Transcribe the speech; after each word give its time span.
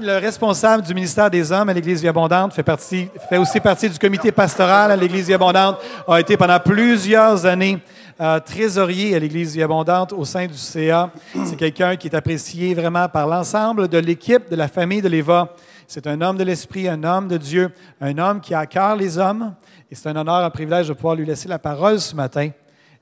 Le 0.00 0.18
responsable 0.18 0.82
du 0.82 0.92
ministère 0.92 1.30
des 1.30 1.52
Hommes 1.52 1.68
à 1.68 1.72
l'Église 1.72 2.00
Vie 2.02 2.08
Abondante, 2.08 2.52
fait, 2.52 3.38
aussi 3.38 3.60
partie 3.60 3.88
du 3.88 3.96
comité 3.96 4.32
pastoral 4.32 4.90
à 4.90 4.96
l'Église 4.96 5.28
Vie 5.28 5.34
Abondante, 5.34 5.78
a 6.08 6.18
été 6.18 6.36
pendant 6.36 6.58
plusieurs 6.58 7.46
années 7.46 7.78
euh, 8.20 8.40
trésorier 8.40 9.14
à 9.14 9.20
l'Église 9.20 9.54
Vie 9.54 9.62
Abondante 9.62 10.12
au 10.12 10.24
sein 10.24 10.46
du 10.46 10.56
CA. 10.56 11.10
C'est 11.44 11.54
quelqu'un 11.54 11.94
qui 11.94 12.08
est 12.08 12.16
apprécié 12.16 12.74
vraiment 12.74 13.08
par 13.08 13.28
l'ensemble 13.28 13.86
de 13.86 13.98
l'équipe, 13.98 14.50
de 14.50 14.56
la 14.56 14.66
famille 14.66 15.00
de 15.00 15.08
l'Éva. 15.08 15.54
C'est 15.86 16.08
un 16.08 16.20
homme 16.20 16.38
de 16.38 16.44
l'Esprit, 16.44 16.88
un 16.88 17.04
homme 17.04 17.28
de 17.28 17.36
Dieu, 17.36 17.70
un 18.00 18.18
homme 18.18 18.40
qui 18.40 18.52
a 18.52 18.66
à 18.74 18.96
les 18.96 19.16
hommes. 19.16 19.54
Et 19.90 19.94
c'est 19.94 20.08
un 20.08 20.16
honneur, 20.16 20.44
un 20.44 20.50
privilège 20.50 20.88
de 20.88 20.94
pouvoir 20.94 21.14
lui 21.14 21.26
laisser 21.26 21.48
la 21.48 21.60
parole 21.60 22.00
ce 22.00 22.16
matin. 22.16 22.50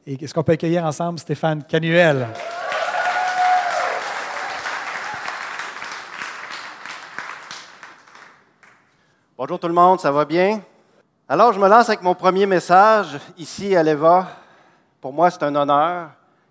Et 0.06 0.22
est-ce 0.22 0.34
qu'on 0.34 0.42
peut 0.42 0.52
accueillir 0.52 0.84
ensemble 0.84 1.18
Stéphane 1.18 1.62
Canuel? 1.62 2.26
Bonjour 9.44 9.58
tout 9.58 9.66
le 9.66 9.74
monde, 9.74 9.98
ça 9.98 10.12
va 10.12 10.24
bien? 10.24 10.62
Alors, 11.28 11.52
je 11.52 11.58
me 11.58 11.68
lance 11.68 11.88
avec 11.88 12.00
mon 12.00 12.14
premier 12.14 12.46
message 12.46 13.18
ici 13.36 13.74
à 13.74 13.82
l'EVA. 13.82 14.28
Pour 15.00 15.12
moi, 15.12 15.32
c'est 15.32 15.42
un 15.42 15.56
honneur 15.56 16.10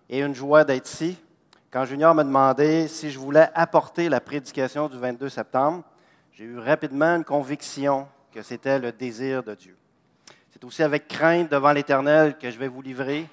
et 0.10 0.20
une 0.20 0.36
joie 0.36 0.66
d'être 0.66 0.92
ici. 0.92 1.18
Quand 1.72 1.86
Junior 1.86 2.14
m'a 2.14 2.26
demandé 2.26 2.90
si 2.90 3.10
je 3.10 3.18
voulais 3.18 3.48
apporter 3.56 4.10
la 4.10 4.20
prédication 4.20 4.90
du 4.90 4.98
22 4.98 5.30
septembre, 5.30 5.86
j'ai 6.34 6.44
eu 6.44 6.60
rapidement 6.60 7.16
une 7.16 7.24
conviction 7.24 8.10
que 8.30 8.42
c'était 8.42 8.78
le 8.78 8.92
désir 8.92 9.42
de 9.42 9.56
Dieu. 9.56 9.78
C'est 10.52 10.62
aussi 10.66 10.84
avec 10.84 11.08
crainte 11.08 11.50
devant 11.50 11.72
l'Éternel 11.72 12.38
que 12.38 12.52
je 12.52 12.60
vais 12.60 12.68
vous 12.68 12.82
livrer 12.82 13.26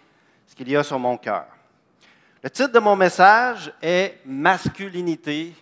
ce 0.46 0.54
qu'il 0.54 0.70
y 0.70 0.76
a 0.76 0.84
sur 0.84 1.00
mon 1.00 1.16
cœur. 1.16 1.46
Le 2.44 2.48
titre 2.48 2.70
de 2.70 2.78
mon 2.78 2.94
message 2.94 3.72
est 3.82 4.20
Masculinité 4.24 5.52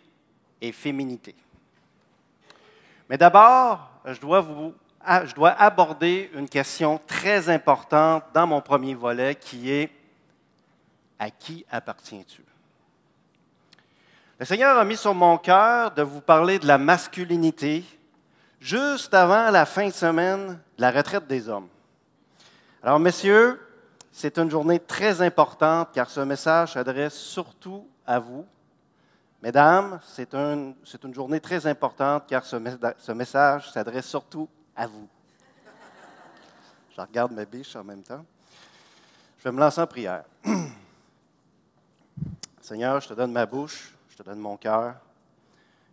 et 0.61 0.73
féminité. 0.73 1.35
Mais 3.09 3.19
d'abord, 3.19 3.89
je 4.05 4.21
dois, 4.21 4.41
vous, 4.41 4.75
je 5.25 5.35
dois 5.35 5.51
aborder 5.51 6.31
une 6.35 6.49
question 6.49 7.01
très 7.07 7.49
importante 7.49 8.25
dans 8.35 8.47
mon 8.47 8.61
premier 8.61 8.95
volet 8.95 9.35
qui 9.35 9.71
est 9.71 9.91
À 11.19 11.31
qui 11.31 11.65
appartiens-tu? 11.71 12.43
Le 14.39 14.45
Seigneur 14.45 14.77
a 14.77 14.85
mis 14.85 14.97
sur 14.97 15.15
mon 15.15 15.39
cœur 15.39 15.93
de 15.93 16.03
vous 16.03 16.21
parler 16.21 16.59
de 16.59 16.67
la 16.67 16.77
masculinité 16.77 17.85
juste 18.61 19.15
avant 19.15 19.51
la 19.51 19.65
fin 19.65 19.87
de 19.87 19.93
semaine 19.93 20.59
de 20.77 20.83
la 20.83 20.91
retraite 20.91 21.27
des 21.27 21.49
hommes. 21.49 21.69
Alors, 22.83 23.01
messieurs, 23.01 23.59
c'est 24.13 24.39
une 24.39 24.51
journée 24.51 24.79
très 24.79 25.23
importante 25.23 25.89
car 25.95 26.11
ce 26.11 26.21
message 26.21 26.73
s'adresse 26.73 27.15
surtout 27.15 27.89
à 28.07 28.19
vous 28.19 28.47
Mesdames, 29.47 30.01
c'est 30.03 30.35
une, 30.35 30.75
journée 31.13 31.39
très 31.39 31.69
importante 31.69 32.25
car 32.27 32.45
ce, 32.45 32.57
ce 32.99 33.13
message 33.13 33.71
s'adresse 33.71 34.09
surtout 34.09 34.49
à 34.75 34.89
vous. 34.89 35.09
Je 36.91 37.01
regarde 37.01 37.31
ma 37.31 37.45
biche 37.45 37.77
en 37.77 37.85
même 37.85 38.03
temps. 38.03 38.27
Je 39.39 39.45
vais 39.45 39.53
me 39.53 39.61
lancer 39.61 39.81
en 39.81 39.87
prière. 39.87 40.25
Seigneur, 42.61 43.01
je 43.01 43.07
te 43.07 43.15
donne 43.15 43.31
ma 43.31 43.47
bouche, 43.47 43.95
je 44.09 44.17
te 44.17 44.25
donne 44.25 44.41
mon 44.41 44.57
cœur. 44.57 44.97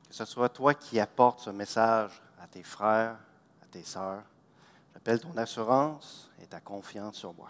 Que 0.09 0.16
ce 0.16 0.25
soit 0.25 0.50
toi 0.50 0.74
qui 0.74 1.00
apportes 1.00 1.41
ce 1.41 1.52
message 1.52 2.24
à 2.41 2.47
tes 2.47 2.64
frères, 2.64 3.18
à 3.62 3.68
tes 3.70 3.84
sœurs. 3.84 4.24
J'appelle 4.96 5.20
ton 5.20 5.38
assurance 5.38 6.31
et 6.41 6.47
ta 6.47 6.59
confiance 6.59 7.18
sur 7.18 7.35
moi. 7.35 7.50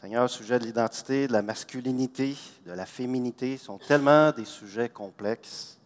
Seigneur, 0.00 0.22
le 0.22 0.28
sujet 0.28 0.58
de 0.58 0.64
l'identité, 0.64 1.28
de 1.28 1.32
la 1.34 1.42
masculinité, 1.42 2.34
de 2.64 2.72
la 2.72 2.86
féminité 2.86 3.58
sont 3.58 3.76
tellement 3.76 4.32
des 4.32 4.46
sujets 4.46 4.88
complexes. 4.88 5.78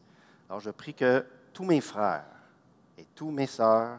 Alors 0.49 0.61
je 0.61 0.71
prie 0.71 0.95
que 0.95 1.27
tous 1.53 1.65
mes 1.65 1.81
frères 1.81 2.25
et 2.97 3.05
tous 3.17 3.33
mes 3.33 3.49
sœurs 3.49 3.99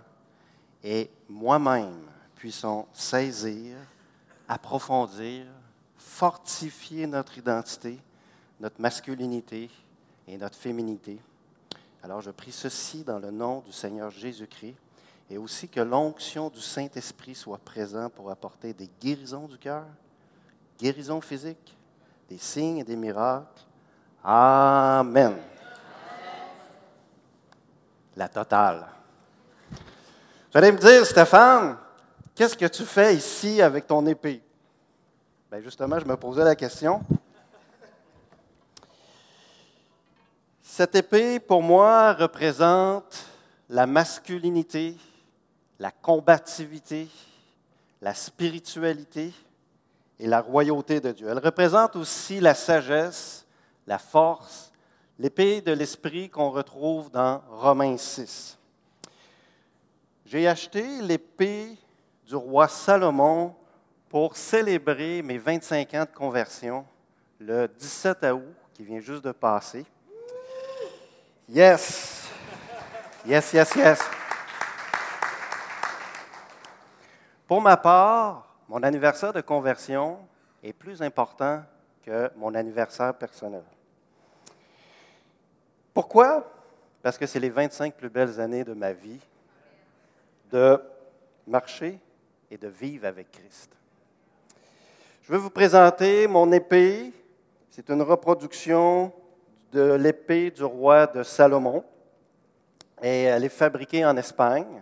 et 0.82 1.12
moi-même 1.28 2.00
puissons 2.34 2.86
saisir, 2.94 3.76
approfondir, 4.48 5.48
fortifier 5.98 7.08
notre 7.08 7.38
identité, 7.38 8.00
notre 8.62 8.80
masculinité 8.80 9.70
et 10.30 10.38
notre 10.38 10.58
féminité. 10.58 11.20
Alors 12.02 12.22
je 12.22 12.32
prie 12.32 12.54
ceci 12.54 13.04
dans 13.04 13.20
le 13.20 13.32
nom 13.32 13.60
du 13.66 13.74
Seigneur 13.74 14.12
Jésus-Christ 14.12 14.76
et 15.30 15.38
aussi 15.38 15.68
que 15.68 15.82
l'onction 15.82 16.50
du 16.50 16.62
Saint-Esprit 16.62 17.36
soit 17.36 17.58
présente 17.58 18.14
pour 18.14 18.32
apporter 18.32 18.74
des 18.74 18.90
guérisons 19.02 19.50
du 19.50 19.58
cœur, 19.58 19.84
guérison 20.78 21.22
physique, 21.22 21.76
des 22.30 22.38
signes 22.38 22.80
et 22.80 22.84
des 22.84 22.96
miracles. 22.96 23.62
Amen. 24.24 25.36
La 28.16 28.28
totale. 28.28 28.88
Vous 29.72 30.58
allez 30.58 30.72
me 30.72 30.78
dire, 30.78 31.06
Stéphane, 31.06 31.78
qu'est-ce 32.34 32.56
que 32.56 32.66
tu 32.66 32.84
fais 32.86 33.16
ici 33.16 33.62
avec 33.62 33.86
ton 33.88 34.06
épée? 34.06 34.42
Bien, 35.52 35.62
justement, 35.62 36.00
je 36.00 36.06
me 36.06 36.16
posais 36.16 36.44
la 36.44 36.56
question. 36.56 37.02
Cette 40.62 40.96
épée, 40.96 41.40
pour 41.40 41.62
moi, 41.62 42.14
représente 42.14 43.26
la 43.70 43.86
masculinité, 43.86 44.98
la 45.80 45.92
combativité, 45.92 47.08
la 48.02 48.14
spiritualité, 48.14 49.32
et 50.20 50.28
la 50.28 50.42
royauté 50.42 51.00
de 51.00 51.12
Dieu. 51.12 51.28
Elle 51.30 51.40
représente 51.40 51.96
aussi 51.96 52.40
la 52.40 52.54
sagesse, 52.54 53.46
la 53.88 53.98
force, 53.98 54.72
l'épée 55.20 55.62
de 55.62 55.72
l'esprit 55.72 56.30
qu'on 56.30 56.50
retrouve 56.50 57.10
dans 57.12 57.42
Romains 57.50 57.98
6. 57.98 58.58
J'ai 60.26 60.48
acheté 60.48 60.84
l'épée 61.02 61.78
du 62.26 62.36
roi 62.36 62.68
Salomon 62.68 63.56
pour 64.10 64.36
célébrer 64.36 65.22
mes 65.22 65.38
25 65.38 65.94
ans 65.94 66.06
de 66.12 66.16
conversion 66.16 66.86
le 67.40 67.68
17 67.68 68.24
août 68.34 68.56
qui 68.74 68.84
vient 68.84 69.00
juste 69.00 69.24
de 69.24 69.32
passer. 69.32 69.86
Yes! 71.48 72.24
Yes, 73.26 73.54
yes, 73.54 73.76
yes. 73.76 74.00
Pour 77.48 77.62
ma 77.62 77.76
part, 77.78 78.55
mon 78.68 78.82
anniversaire 78.84 79.34
de 79.34 79.42
conversion 79.42 80.18
est 80.64 80.74
plus 80.74 81.02
important 81.02 81.64
que 82.04 82.32
mon 82.36 82.54
anniversaire 82.56 83.14
personnel. 83.14 83.64
Pourquoi? 85.94 86.52
Parce 87.02 87.18
que 87.18 87.26
c'est 87.26 87.40
les 87.40 87.50
25 87.50 87.94
plus 87.94 88.10
belles 88.10 88.40
années 88.40 88.64
de 88.64 88.74
ma 88.74 88.92
vie 88.94 89.20
de 90.52 90.82
marcher 91.48 92.00
et 92.50 92.58
de 92.58 92.68
vivre 92.68 93.08
avec 93.08 93.32
Christ. 93.32 93.72
Je 95.24 95.32
veux 95.32 95.38
vous 95.38 95.50
présenter 95.50 96.28
mon 96.28 96.52
épée. 96.52 97.12
C'est 97.72 97.90
une 97.90 98.02
reproduction 98.02 99.12
de 99.72 99.94
l'épée 99.94 100.52
du 100.52 100.64
roi 100.64 101.08
de 101.08 101.24
Salomon. 101.24 101.84
Et 103.02 103.24
elle 103.24 103.44
est 103.44 103.50
fabriquée 103.50 104.06
en 104.06 104.16
Espagne. 104.18 104.82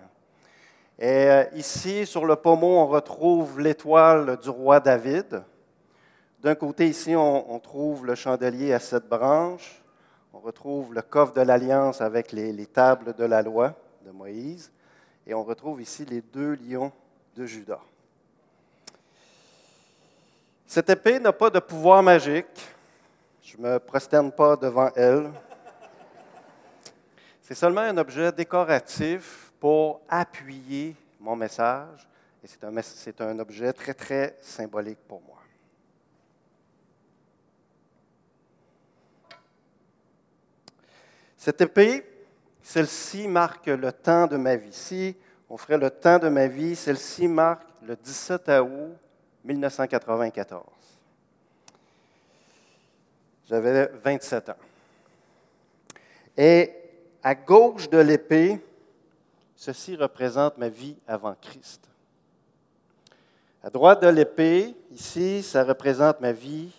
Et 0.99 1.27
euh, 1.27 1.43
ici, 1.55 2.05
sur 2.05 2.25
le 2.25 2.35
pommeau, 2.35 2.77
on 2.77 2.87
retrouve 2.87 3.59
l'étoile 3.59 4.37
du 4.37 4.49
roi 4.49 4.79
David. 4.79 5.43
D'un 6.41 6.55
côté, 6.55 6.87
ici, 6.87 7.15
on, 7.15 7.59
trouve 7.59 8.05
le 8.05 8.15
chandelier 8.15 8.73
à 8.73 8.79
sept 8.79 9.07
branches. 9.07 9.81
On 10.33 10.39
retrouve 10.39 10.93
le 10.93 11.01
coffre 11.01 11.33
de 11.33 11.41
l'Alliance 11.41 12.01
avec 12.01 12.31
les, 12.31 12.65
tables 12.65 13.13
de 13.13 13.23
la 13.23 13.41
loi 13.41 13.73
de 14.05 14.11
Moïse. 14.11 14.71
Et 15.25 15.33
on 15.33 15.43
retrouve 15.43 15.81
ici 15.81 16.05
les 16.05 16.21
deux 16.21 16.55
lions 16.55 16.91
de 17.35 17.45
Judas. 17.45 17.79
Cette 20.67 20.89
épée 20.89 21.19
n'a 21.19 21.31
pas 21.31 21.49
de 21.49 21.59
pouvoir 21.59 22.03
magique. 22.03 22.67
Je 23.41 23.57
ne 23.57 23.63
me 23.63 23.79
prosterne 23.79 24.31
pas 24.31 24.55
devant 24.55 24.91
elle. 24.95 25.31
C'est 27.41 27.55
seulement 27.55 27.81
un 27.81 27.97
objet 27.97 28.31
décoratif 28.31 29.42
pour 29.63 30.01
appuyer 30.09 30.93
mon 31.21 31.37
message. 31.37 32.05
Et 32.43 32.47
c'est 32.47 32.65
un, 32.65 32.81
c'est 32.81 33.21
un 33.21 33.39
objet 33.39 33.71
très, 33.71 33.93
très 33.93 34.35
symbolique 34.41 34.99
pour 35.07 35.21
moi. 35.21 35.37
Cette 41.37 41.61
épée, 41.61 42.05
celle-ci 42.61 43.25
marque 43.29 43.67
le 43.67 43.93
temps 43.93 44.27
de 44.27 44.35
ma 44.35 44.57
vie. 44.57 44.73
Si 44.73 45.15
on 45.49 45.55
ferait 45.55 45.77
le 45.77 45.89
temps 45.89 46.19
de 46.19 46.27
ma 46.27 46.47
vie. 46.47 46.75
Celle-ci 46.75 47.29
marque 47.29 47.63
le 47.83 47.95
17 47.95 48.49
août 48.49 48.97
1994. 49.45 50.65
J'avais 53.47 53.85
27 54.03 54.49
ans. 54.49 54.57
Et 56.35 56.69
à 57.23 57.33
gauche 57.33 57.89
de 57.89 57.99
l'épée, 57.99 58.59
ceci 59.63 59.95
représente 59.95 60.57
ma 60.57 60.67
vie 60.67 60.97
avant 61.07 61.35
Christ. 61.39 61.87
À 63.63 63.69
droite 63.69 64.01
de 64.01 64.09
l'épée, 64.09 64.75
ici, 64.91 65.41
ça 65.41 65.63
représente 65.63 66.19
ma 66.19 66.33
vie 66.33 66.69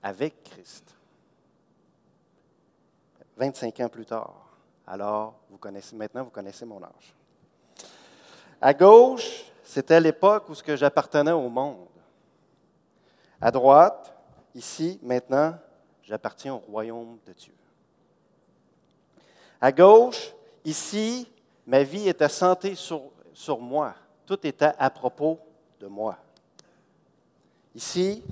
avec 0.00 0.44
Christ. 0.44 0.94
25 3.36 3.80
ans 3.80 3.88
plus 3.88 4.06
tard. 4.06 4.32
Alors, 4.86 5.34
vous 5.50 5.58
connaissez, 5.58 5.96
maintenant, 5.96 6.22
vous 6.22 6.30
connaissez 6.30 6.64
mon 6.64 6.80
âge. 6.80 7.16
À 8.60 8.72
gauche, 8.72 9.42
c'était 9.64 10.00
l'époque 10.00 10.48
où 10.48 10.54
j'appartenais 10.54 11.32
au 11.32 11.48
monde. 11.48 11.88
À 13.40 13.50
droite, 13.50 14.14
ici, 14.54 15.00
maintenant, 15.02 15.58
j'appartiens 16.04 16.54
au 16.54 16.58
royaume 16.58 17.18
de 17.26 17.32
Dieu. 17.32 17.54
À 19.60 19.72
gauche, 19.72 20.32
ici, 20.64 21.28
ma 21.66 21.82
vie 21.82 22.08
était 22.08 22.28
centrée 22.28 22.74
sur, 22.74 23.02
sur 23.32 23.58
moi. 23.58 23.94
Tout 24.26 24.46
était 24.46 24.72
à 24.78 24.90
propos 24.90 25.38
de 25.80 25.86
moi. 25.86 26.18
Ici, 27.74 28.22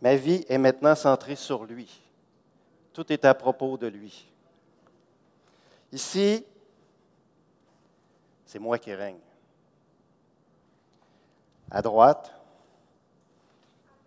ma 0.00 0.16
vie 0.16 0.44
est 0.48 0.58
maintenant 0.58 0.94
centrée 0.94 1.36
sur 1.36 1.64
lui. 1.64 2.00
Tout 2.92 3.10
est 3.12 3.24
à 3.24 3.34
propos 3.34 3.76
de 3.76 3.86
lui. 3.86 4.26
Ici, 5.92 6.44
c'est 8.46 8.58
moi 8.58 8.78
qui 8.78 8.92
règne. 8.94 9.20
À 11.70 11.80
droite, 11.80 12.32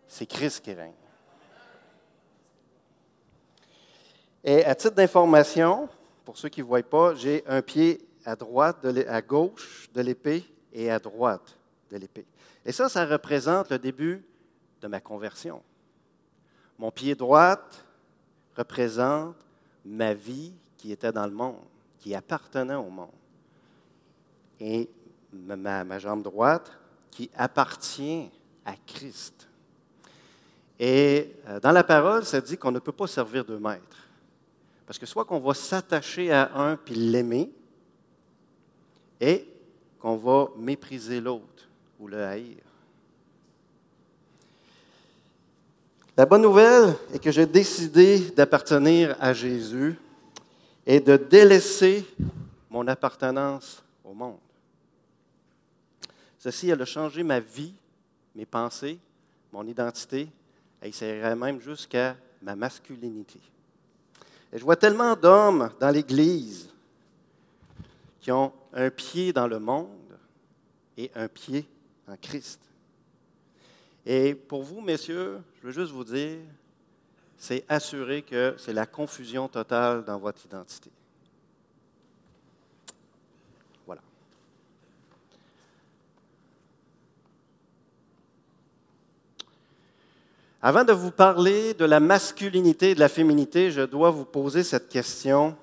c'est 0.08 0.26
Christ 0.26 0.62
qui 0.64 0.74
règne. 0.74 0.94
Et 4.44 4.64
à 4.64 4.76
titre 4.76 4.96
d'information, 4.96 5.90
pour 6.26 6.38
ceux 6.38 6.50
qui 6.50 6.62
ne 6.62 6.66
voient 6.66 6.82
pas, 6.82 7.14
j'ai 7.16 7.44
un 7.48 7.62
pied 7.62 8.06
à 8.26 8.36
droite, 8.36 8.86
à 9.08 9.22
gauche 9.22 9.88
de 9.94 10.02
l'épée 10.02 10.44
et 10.74 10.90
à 10.92 11.00
droite 11.00 11.56
de 11.92 11.98
l'épée. 11.98 12.26
Et 12.66 12.72
ça, 12.72 12.90
ça 12.90 13.06
représente 13.06 13.70
le 13.70 13.78
début 13.78 14.26
de 14.82 14.88
ma 14.88 15.00
conversion. 15.00 15.62
Mon 16.80 16.92
pied 16.92 17.16
droit 17.16 17.58
représente 18.58 19.36
ma 19.86 20.14
vie 20.14 20.52
qui 20.78 20.92
était 20.92 21.12
dans 21.12 21.28
le 21.28 21.32
monde, 21.32 21.64
qui 22.00 22.16
appartenait 22.16 22.76
au 22.76 22.90
monde. 22.90 23.12
Et 24.60 24.90
ma, 25.32 25.84
ma 25.84 26.00
jambe 26.00 26.24
droite 26.24 26.72
qui 27.12 27.30
appartient 27.36 28.30
à 28.66 28.74
Christ. 28.86 29.48
Et 30.80 31.36
euh, 31.48 31.60
dans 31.60 31.72
la 31.72 31.84
parole, 31.84 32.26
ça 32.26 32.42
dit 32.42 32.58
qu'on 32.58 32.72
ne 32.72 32.80
peut 32.80 32.92
pas 32.92 33.08
servir 33.08 33.46
deux 33.46 33.60
maîtres. 33.60 34.05
Parce 34.86 35.00
que 35.00 35.06
soit 35.06 35.26
qu'on 35.26 35.40
va 35.40 35.54
s'attacher 35.54 36.32
à 36.32 36.56
un 36.56 36.76
puis 36.78 36.96
l'aimer, 36.96 37.52
et 39.20 39.48
qu'on 40.00 40.18
va 40.18 40.50
mépriser 40.58 41.20
l'autre 41.20 41.68
ou 42.00 42.08
le 42.08 42.24
haïr. 42.24 42.58
La 46.18 46.26
bonne 46.26 46.44
nouvelle 46.44 46.96
est 47.14 47.20
que 47.20 47.32
j'ai 47.32 47.46
décidé 47.46 48.20
d'appartenir 48.32 49.16
à 49.20 49.34
Jésus 49.34 49.96
et 50.86 51.00
de 51.00 51.18
délaisser 51.18 52.06
mon 52.70 52.88
appartenance 52.88 53.84
au 54.04 54.14
monde. 54.14 54.40
Ceci, 56.38 56.70
elle 56.70 56.82
a 56.82 56.86
changé 56.86 57.24
ma 57.24 57.40
vie, 57.40 57.74
mes 58.34 58.46
pensées, 58.46 59.00
mon 59.52 59.66
identité, 59.66 60.30
et 60.82 60.90
il 60.90 61.36
même 61.36 61.60
jusqu'à 61.60 62.16
ma 62.42 62.56
masculinité. 62.56 63.40
Et 64.56 64.58
je 64.58 64.64
vois 64.64 64.78
tellement 64.78 65.18
d'hommes 65.18 65.70
dans 65.82 65.90
l'Église 65.90 66.70
qui 68.22 68.32
ont 68.32 68.54
un 68.72 68.90
pied 68.90 69.34
dans 69.34 69.48
le 69.48 69.60
monde 69.60 70.18
et 70.96 71.12
un 71.14 71.28
pied 71.28 71.68
en 72.08 72.16
Christ. 72.16 72.62
Et 74.06 74.34
pour 74.34 74.64
vous, 74.64 74.80
messieurs, 74.80 75.42
je 75.60 75.68
veux 75.68 75.74
juste 75.74 75.92
vous 75.92 76.06
dire, 76.06 76.38
c'est 77.38 77.66
assurer 77.68 78.22
que 78.22 78.56
c'est 78.58 78.72
la 78.72 78.86
confusion 78.86 79.50
totale 79.50 80.06
dans 80.06 80.18
votre 80.18 80.46
identité. 80.46 80.90
Avant 90.68 90.84
de 90.84 90.94
vous 90.94 91.12
parler 91.12 91.76
de 91.76 91.86
la 91.86 92.00
masculinité 92.00 92.90
et 92.90 92.96
de 92.96 93.00
la 93.00 93.08
féminité, 93.08 93.70
je 93.70 93.84
dois 93.84 94.10
vous 94.10 94.26
poser 94.26 94.64
cette 94.64 94.90
question. 94.90 95.56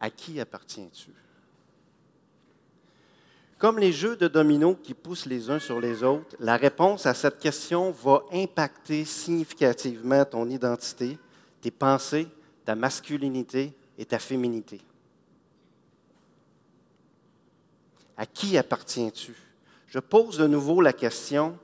À 0.00 0.08
qui 0.08 0.40
appartiens-tu? 0.40 1.10
Comme 3.58 3.78
les 3.78 3.92
jeux 3.92 4.16
de 4.16 4.28
dominos 4.28 4.78
qui 4.82 4.94
poussent 4.94 5.26
les 5.26 5.50
uns 5.50 5.58
sur 5.58 5.80
les 5.80 6.02
autres, 6.02 6.34
la 6.40 6.56
réponse 6.56 7.04
à 7.04 7.12
cette 7.12 7.38
question 7.38 7.90
va 7.90 8.24
impacter 8.32 9.04
significativement 9.04 10.24
ton 10.24 10.48
identité, 10.48 11.18
tes 11.60 11.70
pensées, 11.70 12.26
ta 12.64 12.74
masculinité 12.74 13.74
et 13.98 14.06
ta 14.06 14.18
féminité. 14.18 14.80
À 18.16 18.26
qui 18.26 18.56
appartiens-tu? 18.56 19.34
Je 19.88 19.98
pose 19.98 20.38
de 20.38 20.46
nouveau 20.46 20.80
la 20.80 20.92
question, 20.92 21.58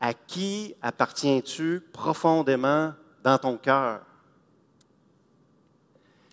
à 0.00 0.14
qui 0.14 0.74
appartiens-tu 0.82 1.80
profondément 1.92 2.92
dans 3.22 3.38
ton 3.38 3.56
cœur? 3.56 4.00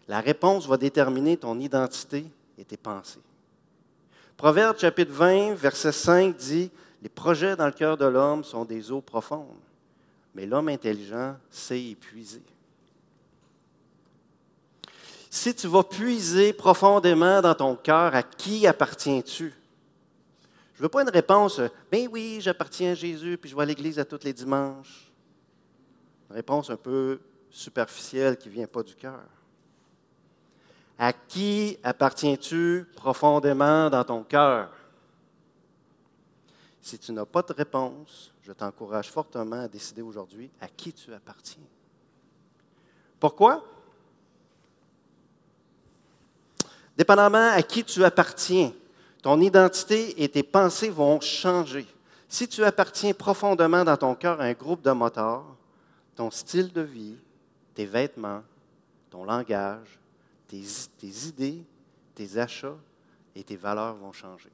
La 0.07 0.21
réponse 0.21 0.67
va 0.67 0.77
déterminer 0.77 1.37
ton 1.37 1.59
identité 1.59 2.25
et 2.57 2.65
tes 2.65 2.77
pensées. 2.77 3.21
Proverbe 4.35 4.79
chapitre 4.79 5.11
20, 5.11 5.53
verset 5.53 5.91
5 5.91 6.35
dit, 6.35 6.71
Les 7.03 7.09
projets 7.09 7.55
dans 7.55 7.67
le 7.67 7.71
cœur 7.71 7.95
de 7.95 8.05
l'homme 8.05 8.43
sont 8.43 8.65
des 8.65 8.91
eaux 8.91 9.01
profondes, 9.01 9.45
mais 10.33 10.47
l'homme 10.47 10.69
intelligent 10.69 11.35
sait 11.51 11.81
y 11.81 11.95
puiser. 11.95 12.41
Si 15.29 15.53
tu 15.53 15.67
vas 15.67 15.83
puiser 15.83 16.53
profondément 16.53 17.41
dans 17.41 17.53
ton 17.53 17.75
cœur, 17.75 18.15
à 18.15 18.23
qui 18.23 18.65
appartiens-tu? 18.65 19.53
Je 20.79 20.83
ne 20.83 20.85
veux 20.85 20.91
pas 20.91 21.01
une 21.01 21.09
réponse, 21.09 21.59
ben 21.91 22.07
oui, 22.09 22.37
j'appartiens 22.39 22.93
à 22.93 22.95
Jésus, 22.95 23.37
puis 23.37 23.49
je 23.49 23.55
vais 23.57 23.63
à 23.63 23.65
l'église 23.65 23.99
à 23.99 24.05
tous 24.05 24.23
les 24.23 24.31
dimanches. 24.31 25.11
Une 26.29 26.37
réponse 26.37 26.69
un 26.69 26.77
peu 26.77 27.19
superficielle 27.49 28.37
qui 28.37 28.47
ne 28.47 28.53
vient 28.53 28.67
pas 28.67 28.81
du 28.81 28.95
cœur. 28.95 29.25
À 30.97 31.11
qui 31.11 31.77
appartiens-tu 31.83 32.87
profondément 32.95 33.89
dans 33.89 34.05
ton 34.05 34.23
cœur? 34.23 34.71
Si 36.81 36.97
tu 36.97 37.11
n'as 37.11 37.25
pas 37.25 37.41
de 37.41 37.51
réponse, 37.51 38.33
je 38.41 38.53
t'encourage 38.53 39.11
fortement 39.11 39.63
à 39.63 39.67
décider 39.67 40.01
aujourd'hui 40.01 40.49
à 40.61 40.69
qui 40.69 40.93
tu 40.93 41.13
appartiens. 41.13 41.67
Pourquoi? 43.19 43.65
Dépendamment 46.95 47.51
à 47.51 47.61
qui 47.63 47.83
tu 47.83 48.01
appartiens, 48.05 48.71
ton 49.21 49.41
identité 49.41 50.21
et 50.23 50.29
tes 50.29 50.43
pensées 50.43 50.89
vont 50.89 51.19
changer. 51.19 51.85
Si 52.27 52.47
tu 52.47 52.63
appartiens 52.63 53.13
profondément 53.13 53.83
dans 53.83 53.97
ton 53.97 54.15
cœur 54.15 54.39
à 54.39 54.45
un 54.45 54.53
groupe 54.53 54.81
de 54.81 54.91
motards, 54.91 55.55
ton 56.15 56.31
style 56.31 56.71
de 56.71 56.81
vie, 56.81 57.15
tes 57.73 57.85
vêtements, 57.85 58.43
ton 59.09 59.23
langage, 59.23 59.99
tes, 60.47 60.63
idées, 61.27 61.63
tes 62.15 62.37
achats 62.37 62.77
et 63.35 63.43
tes 63.43 63.55
valeurs 63.55 63.95
vont 63.95 64.11
changer. 64.11 64.51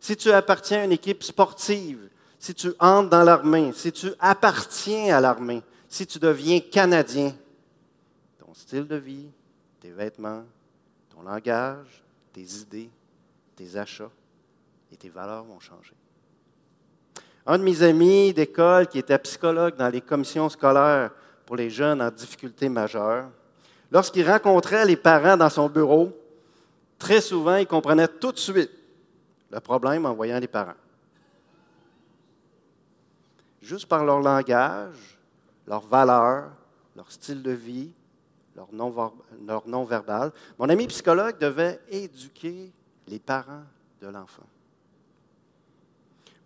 Si 0.00 0.16
tu 0.16 0.30
appartiens 0.30 0.80
à 0.80 0.84
une 0.84 0.92
équipe 0.92 1.22
sportive, 1.22 2.10
si 2.38 2.54
tu 2.54 2.72
entres 2.78 3.10
dans 3.10 3.24
l'armée, 3.24 3.72
si 3.72 3.90
tu 3.92 4.12
appartiens 4.18 5.16
à 5.16 5.20
l'armée, 5.20 5.62
si 5.88 6.06
tu 6.06 6.18
deviens 6.18 6.60
Canadien, 6.60 7.34
ton 8.38 8.52
style 8.54 8.86
de 8.86 8.96
vie, 8.96 9.28
tes 9.80 9.90
vêtements, 9.90 10.44
ton 11.10 11.22
langage, 11.22 12.02
tes 12.32 12.42
idées, 12.42 12.90
tes 13.56 13.76
achats 13.76 14.10
et 14.92 14.96
tes 14.96 15.08
valeurs 15.08 15.44
vont 15.44 15.58
changer. 15.58 15.94
Un 17.46 17.58
de 17.58 17.64
mes 17.64 17.82
amis 17.82 18.32
d'école 18.32 18.86
qui 18.86 18.98
était 18.98 19.18
psychologue 19.18 19.76
dans 19.76 19.88
les 19.88 20.00
commissions 20.00 20.48
scolaires 20.48 21.10
pour 21.44 21.56
les 21.56 21.70
jeunes 21.70 22.02
en 22.02 22.10
difficulté 22.10 22.68
majeure, 22.68 23.28
lorsqu'il 23.90 24.28
rencontrait 24.28 24.84
les 24.84 24.96
parents 24.96 25.36
dans 25.36 25.48
son 25.48 25.68
bureau, 25.68 26.12
très 26.98 27.20
souvent, 27.20 27.56
il 27.56 27.66
comprenait 27.66 28.08
tout 28.08 28.32
de 28.32 28.38
suite 28.38 28.70
le 29.50 29.60
problème 29.60 30.06
en 30.06 30.14
voyant 30.14 30.38
les 30.38 30.48
parents. 30.48 30.74
juste 33.66 33.86
par 33.86 34.04
leur 34.04 34.20
langage, 34.20 35.18
leur 35.66 35.84
valeur, 35.86 36.50
leur 36.94 37.10
style 37.10 37.42
de 37.42 37.50
vie, 37.50 37.90
leur 38.54 38.68
non-verbal. 39.66 40.32
Mon 40.58 40.68
ami 40.68 40.86
psychologue 40.86 41.36
devait 41.38 41.80
éduquer 41.90 42.72
les 43.08 43.18
parents 43.18 43.64
de 44.00 44.08
l'enfant. 44.08 44.46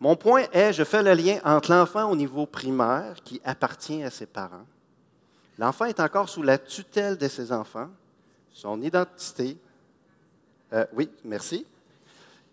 Mon 0.01 0.17
point 0.17 0.47
est, 0.53 0.73
je 0.73 0.83
fais 0.83 1.03
le 1.03 1.13
lien 1.13 1.41
entre 1.45 1.73
l'enfant 1.73 2.11
au 2.11 2.17
niveau 2.17 2.47
primaire 2.47 3.17
qui 3.23 3.41
appartient 3.45 4.03
à 4.03 4.11
ses 4.11 4.27
parents. 4.27 4.67
L'enfant 5.59 5.85
est 5.85 6.01
encore 6.01 6.29
sous 6.29 6.43
la 6.43 6.57
tutelle 6.57 7.19
de 7.19 7.29
ses 7.29 7.53
enfants. 7.53 7.91
Son 8.51 8.81
identité, 8.81 9.59
euh, 10.73 10.87
oui, 10.95 11.11
merci. 11.23 11.67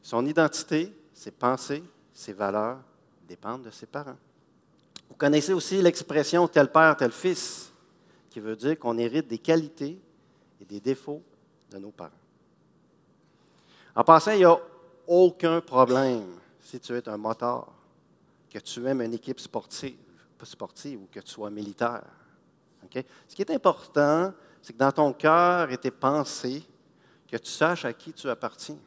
Son 0.03 0.25
identité, 0.25 0.93
ses 1.13 1.31
pensées, 1.31 1.83
ses 2.13 2.33
valeurs 2.33 2.79
dépendent 3.27 3.63
de 3.63 3.71
ses 3.71 3.85
parents. 3.85 4.17
Vous 5.09 5.15
connaissez 5.15 5.53
aussi 5.53 5.81
l'expression 5.81 6.47
tel 6.49 6.69
père, 6.69 6.97
tel 6.97 7.11
fils, 7.11 7.71
qui 8.29 8.41
veut 8.41 8.57
dire 8.57 8.77
qu'on 8.77 8.97
hérite 8.97 9.27
des 9.27 9.37
qualités 9.37 9.97
et 10.59 10.65
des 10.65 10.81
défauts 10.81 11.23
de 11.71 11.77
nos 11.77 11.91
parents. 11.91 12.11
En 13.97 14.03
passant, 14.03 14.33
il 14.33 14.37
n'y 14.37 14.45
a 14.45 14.55
aucun 15.07 15.59
problème 15.59 16.27
si 16.61 16.79
tu 16.79 16.95
es 16.95 17.09
un 17.09 17.17
moteur, 17.17 17.67
que 18.47 18.59
tu 18.59 18.85
aimes 18.85 19.01
une 19.01 19.15
équipe 19.15 19.39
sportive, 19.39 19.97
pas 20.37 20.45
sportive 20.45 21.01
ou 21.01 21.07
que 21.11 21.19
tu 21.19 21.31
sois 21.31 21.49
militaire. 21.49 22.03
Ce 22.93 23.35
qui 23.35 23.41
est 23.41 23.49
important, 23.49 24.31
c'est 24.61 24.73
que 24.73 24.77
dans 24.77 24.91
ton 24.91 25.13
cœur 25.13 25.71
et 25.71 25.79
tes 25.79 25.89
pensées, 25.89 26.63
que 27.27 27.37
tu 27.37 27.49
saches 27.49 27.85
à 27.85 27.93
qui 27.93 28.13
tu 28.13 28.29
appartiens. 28.29 28.77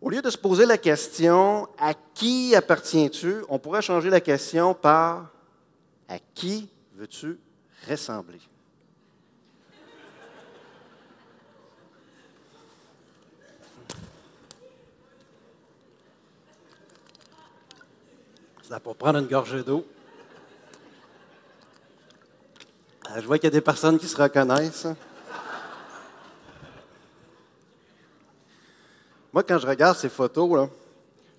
Au 0.00 0.08
lieu 0.08 0.22
de 0.22 0.30
se 0.30 0.38
poser 0.38 0.64
la 0.64 0.78
question 0.78 1.68
à 1.78 1.92
qui 1.92 2.56
appartiens-tu, 2.56 3.42
on 3.50 3.58
pourrait 3.58 3.82
changer 3.82 4.08
la 4.08 4.22
question 4.22 4.72
par 4.72 5.30
à 6.08 6.18
qui 6.18 6.70
veux-tu 6.94 7.38
ressembler? 7.86 8.40
Ça 18.68 18.78
pour 18.80 18.96
prendre 18.96 19.18
une 19.18 19.26
gorgée 19.26 19.62
d'eau. 19.62 19.82
Euh, 23.10 23.14
je 23.18 23.26
vois 23.26 23.38
qu'il 23.38 23.46
y 23.46 23.46
a 23.46 23.50
des 23.50 23.62
personnes 23.62 23.98
qui 23.98 24.06
se 24.06 24.20
reconnaissent. 24.20 24.88
Moi, 29.32 29.42
quand 29.42 29.56
je 29.56 29.66
regarde 29.66 29.96
ces 29.96 30.10
photos, 30.10 30.68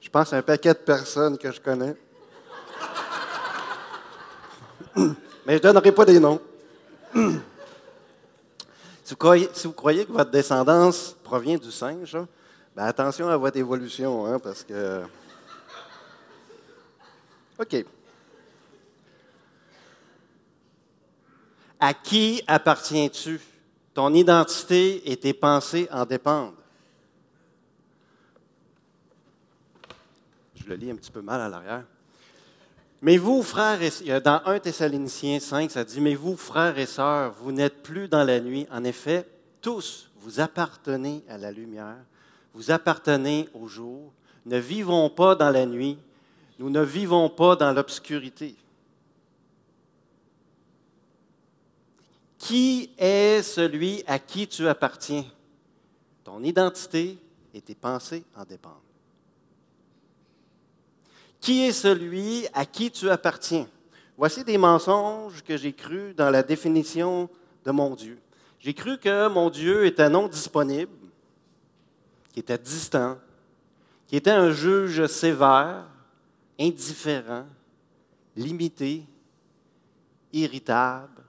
je 0.01 0.09
pense 0.09 0.33
à 0.33 0.37
un 0.37 0.41
paquet 0.41 0.73
de 0.73 0.79
personnes 0.79 1.37
que 1.37 1.51
je 1.51 1.61
connais. 1.61 1.95
Mais 4.95 5.13
je 5.49 5.53
ne 5.53 5.59
donnerai 5.59 5.91
pas 5.91 6.05
des 6.05 6.19
noms. 6.19 6.41
si, 9.03 9.13
vous 9.13 9.73
croyez, 9.73 10.05
que 10.05 10.11
votre 10.11 10.31
descendance 10.31 11.15
provient 11.23 11.59
du 11.59 11.71
singe, 11.71 12.17
ben 12.75 12.85
attention 12.85 13.27
à 13.27 13.37
votre 13.37 13.57
évolution, 13.57 14.25
hein, 14.25 14.39
parce 14.39 14.63
que 14.63 15.03
OK. 17.59 17.85
À 21.79 21.93
qui 21.93 22.41
appartiens-tu? 22.47 23.41
Ton 23.93 24.13
identité 24.13 25.11
et 25.11 25.17
tes 25.17 25.33
pensées 25.33 25.87
en 25.91 26.05
dépendent. 26.05 26.53
Je 30.55 30.69
le 30.69 30.75
lis 30.75 30.91
un 30.91 30.95
petit 30.95 31.11
peu 31.11 31.21
mal 31.21 31.41
à 31.41 31.49
l'arrière. 31.49 31.83
Mais 33.01 33.17
vous, 33.17 33.43
frères 33.43 33.81
et 33.81 34.21
dans 34.21 34.41
1 34.45 34.59
Thessaloniciens 34.59 35.39
5, 35.39 35.71
ça 35.71 35.83
dit 35.83 35.99
Mais 35.99 36.15
vous, 36.15 36.37
frères 36.37 36.77
et 36.77 36.85
sœurs, 36.85 37.33
vous 37.41 37.51
n'êtes 37.51 37.81
plus 37.81 38.07
dans 38.07 38.23
la 38.23 38.39
nuit. 38.39 38.67
En 38.71 38.83
effet, 38.83 39.27
tous, 39.61 40.09
vous 40.17 40.39
appartenez 40.39 41.23
à 41.29 41.37
la 41.37 41.51
lumière, 41.51 41.97
vous 42.53 42.71
appartenez 42.71 43.49
au 43.53 43.67
jour. 43.67 44.13
Ne 44.45 44.57
vivons 44.57 45.09
pas 45.09 45.35
dans 45.35 45.49
la 45.49 45.65
nuit 45.65 45.97
nous 46.59 46.69
ne 46.69 46.81
vivons 46.81 47.29
pas 47.29 47.55
dans 47.55 47.71
l'obscurité. 47.71 48.53
Qui 52.37 52.91
est 52.97 53.41
celui 53.41 54.03
à 54.05 54.19
qui 54.19 54.45
tu 54.45 54.67
appartiens? 54.67 55.25
Ton 56.25 56.43
identité 56.43 57.17
et 57.53 57.61
tes 57.61 57.75
pensées 57.75 58.25
en 58.35 58.43
dépendent. 58.43 58.73
Qui 61.39 61.63
est 61.63 61.71
celui 61.71 62.45
à 62.53 62.65
qui 62.65 62.91
tu 62.91 63.09
appartiens? 63.09 63.67
Voici 64.17 64.43
des 64.43 64.57
mensonges 64.57 65.41
que 65.41 65.55
j'ai 65.55 65.71
crus 65.71 66.13
dans 66.13 66.29
la 66.29 66.43
définition 66.43 67.29
de 67.63 67.71
mon 67.71 67.95
Dieu. 67.95 68.19
J'ai 68.59 68.73
cru 68.73 68.97
que 68.97 69.29
mon 69.29 69.49
Dieu 69.49 69.85
était 69.85 70.09
non 70.09 70.27
disponible, 70.27 70.91
qui 72.33 72.41
était 72.41 72.57
distant, 72.57 73.17
qui 74.07 74.17
était 74.17 74.31
un 74.31 74.51
juge 74.51 75.07
sévère, 75.07 75.85
indifférent, 76.59 77.45
limité, 78.35 79.05
irritable 80.33 81.23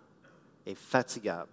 et 0.66 0.74
fatigable. 0.74 1.48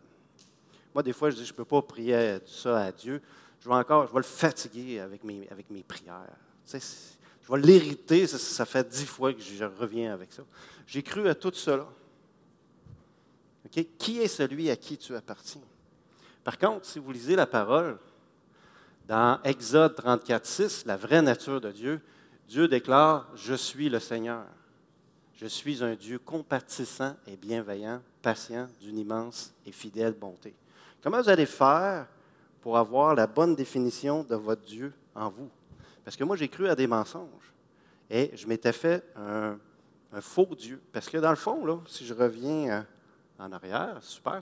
Moi, 0.94 1.04
des 1.04 1.14
fois, 1.14 1.30
je 1.30 1.36
dis, 1.36 1.46
je 1.46 1.54
ne 1.54 1.58
peux 1.58 1.66
pas 1.66 1.82
prier 1.82 2.40
ça 2.46 2.86
à 2.86 2.92
Dieu. 2.92 3.22
Je 3.62 3.70
vais 3.70 3.76
encore, 3.76 4.08
je 4.08 4.12
vais 4.12 4.20
le 4.20 4.24
fatiguer 4.24 5.00
avec 5.00 5.24
mes, 5.24 5.48
avec 5.50 5.70
mes 5.70 5.84
prières. 5.84 6.26
je 6.72 7.52
vais 7.52 7.62
l'irriter, 7.62 8.26
ça, 8.28 8.66
fait 8.66 8.88
dix 8.88 9.06
fois 9.06 9.34
que 9.34 9.42
je 9.42 9.64
reviens 9.64 10.14
avec 10.14 10.34
ça. 10.34 10.44
J'ai 10.86 11.04
cru 11.04 11.28
à 11.30 11.36
tout 11.36 11.52
cela. 11.54 11.88
Qui 14.00 14.20
est 14.22 14.28
celui 14.28 14.70
à 14.70 14.76
qui 14.76 14.98
tu 14.98 15.16
appartiens? 15.16 15.62
Par 16.44 16.58
contre, 16.58 16.86
si 16.86 16.98
vous 16.98 17.12
lisez 17.12 17.36
la 17.36 17.46
parole, 17.46 17.98
dans 19.08 19.40
Exode 19.44 19.96
34, 19.96 20.46
6, 20.46 20.86
la 20.86 20.96
vraie 20.96 21.22
nature 21.22 21.62
de 21.62 21.72
Dieu, 21.72 22.02
Dieu 22.48 22.70
déclare, 22.70 23.28
Je 23.36 23.54
suis 23.54 23.90
le 23.90 24.00
Seigneur. 24.00 24.46
Je 25.36 25.48
suis 25.48 25.84
un 25.84 25.96
Dieu 25.96 26.18
compatissant 26.18 27.16
et 27.28 27.36
bienveillant, 27.36 28.02
patient, 28.22 28.68
d'une 28.80 28.98
immense 28.98 29.54
et 29.66 29.72
fidèle 29.72 30.14
bonté. 30.14 30.56
Comment 31.04 31.22
vous 31.22 31.30
allez 31.30 31.46
faire 31.46 32.08
pour 32.62 32.78
avoir 32.78 33.14
la 33.14 33.28
bonne 33.28 33.54
définition 33.54 34.24
de 34.24 34.36
votre 34.36 34.64
Dieu 34.64 34.94
en 35.14 35.30
vous? 35.30 35.50
Parce 36.06 36.16
que 36.16 36.24
moi, 36.24 36.38
j'ai 36.38 36.48
cru 36.48 36.70
à 36.70 36.76
des 36.76 36.88
mensonges. 36.88 37.54
Et 38.10 38.32
je 38.34 38.48
m'étais 38.48 38.72
fait 38.72 39.04
un, 39.18 39.58
faux 40.22 40.48
Dieu. 40.58 40.82
Parce 40.94 41.10
que 41.10 41.18
dans 41.18 41.30
le 41.30 41.36
fond, 41.36 41.66
là, 41.66 41.78
si 41.86 42.06
je 42.06 42.14
reviens 42.14 42.70
euh, 42.70 42.82
en 43.38 43.52
arrière, 43.52 43.98
super, 44.02 44.42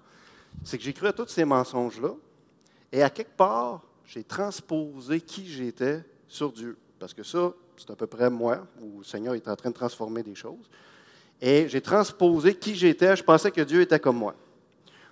c'est 0.63 0.77
que 0.77 0.83
j'ai 0.83 0.93
cru 0.93 1.07
à 1.07 1.13
tous 1.13 1.27
ces 1.27 1.43
mensonges-là. 1.43 2.13
Et 2.91 3.01
à 3.01 3.09
quelque 3.09 3.35
part, 3.35 3.81
j'ai 4.05 4.23
transposé 4.23 5.19
qui 5.19 5.47
j'étais 5.47 6.05
sur 6.27 6.51
Dieu. 6.51 6.77
Parce 6.99 7.13
que 7.13 7.23
ça, 7.23 7.51
c'est 7.77 7.91
à 7.91 7.95
peu 7.95 8.07
près 8.07 8.29
moi, 8.29 8.65
où 8.81 8.99
le 8.99 9.03
Seigneur 9.03 9.35
est 9.35 9.47
en 9.47 9.55
train 9.55 9.69
de 9.69 9.75
transformer 9.75 10.23
des 10.23 10.35
choses. 10.35 10.69
Et 11.41 11.67
j'ai 11.67 11.81
transposé 11.81 12.55
qui 12.55 12.75
j'étais, 12.75 13.15
je 13.15 13.23
pensais 13.23 13.51
que 13.51 13.61
Dieu 13.61 13.81
était 13.81 13.99
comme 13.99 14.17
moi. 14.17 14.35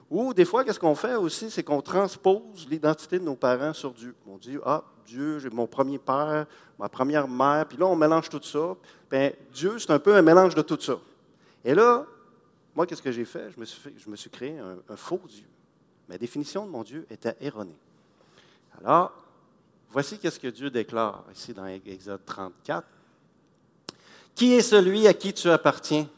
Ou 0.10 0.34
des 0.34 0.46
fois, 0.46 0.64
qu'est-ce 0.64 0.80
qu'on 0.80 0.96
fait 0.96 1.16
aussi, 1.16 1.50
c'est 1.50 1.64
qu'on 1.64 1.82
transpose 1.82 2.68
l'identité 2.70 3.20
de 3.20 3.24
nos 3.24 3.36
parents 3.36 3.74
sur 3.74 3.92
Dieu. 3.92 4.16
On 4.28 4.38
dit, 4.38 4.58
ah, 4.64 4.84
Dieu, 5.06 5.40
j'ai 5.40 5.50
mon 5.50 5.68
premier 5.68 5.98
père, 5.98 6.46
ma 6.78 6.88
première 6.88 7.28
mère, 7.28 7.66
puis 7.68 7.78
là, 7.78 7.88
on 7.88 7.96
mélange 7.96 8.30
tout 8.30 8.42
ça. 8.42 8.76
Bien, 9.10 9.32
Dieu, 9.52 9.80
c'est 9.80 9.92
un 9.92 10.00
peu 10.00 10.16
un 10.16 10.22
mélange 10.22 10.56
de 10.56 10.62
tout 10.62 10.80
ça. 10.80 11.00
Et 11.66 11.74
là, 11.74 12.06
moi, 12.76 12.86
qu'est-ce 12.86 13.02
que 13.02 13.12
j'ai 13.12 13.26
fait? 13.26 13.52
Je 13.52 13.60
me 13.60 13.66
suis, 13.66 13.94
je 13.98 14.10
me 14.10 14.16
suis 14.16 14.30
créé 14.30 14.58
un, 14.60 14.78
un 14.88 14.96
faux 14.96 15.22
Dieu. 15.28 15.46
Ma 16.08 16.18
définition 16.18 16.66
de 16.66 16.72
mon 16.72 16.84
Dieu 16.84 17.06
était 17.10 17.36
erronée. 17.42 17.76
Alors, 18.84 19.23
Voici 19.94 20.18
ce 20.24 20.40
que 20.40 20.48
Dieu 20.48 20.72
déclare 20.72 21.24
ici 21.36 21.54
dans 21.54 21.68
Exode 21.68 22.26
34. 22.26 22.88
Qui 24.34 24.54
est 24.54 24.64
celui 24.64 25.06
à 25.06 25.14
qui 25.14 25.32
tu 25.32 25.52
appartiens? 25.52 26.10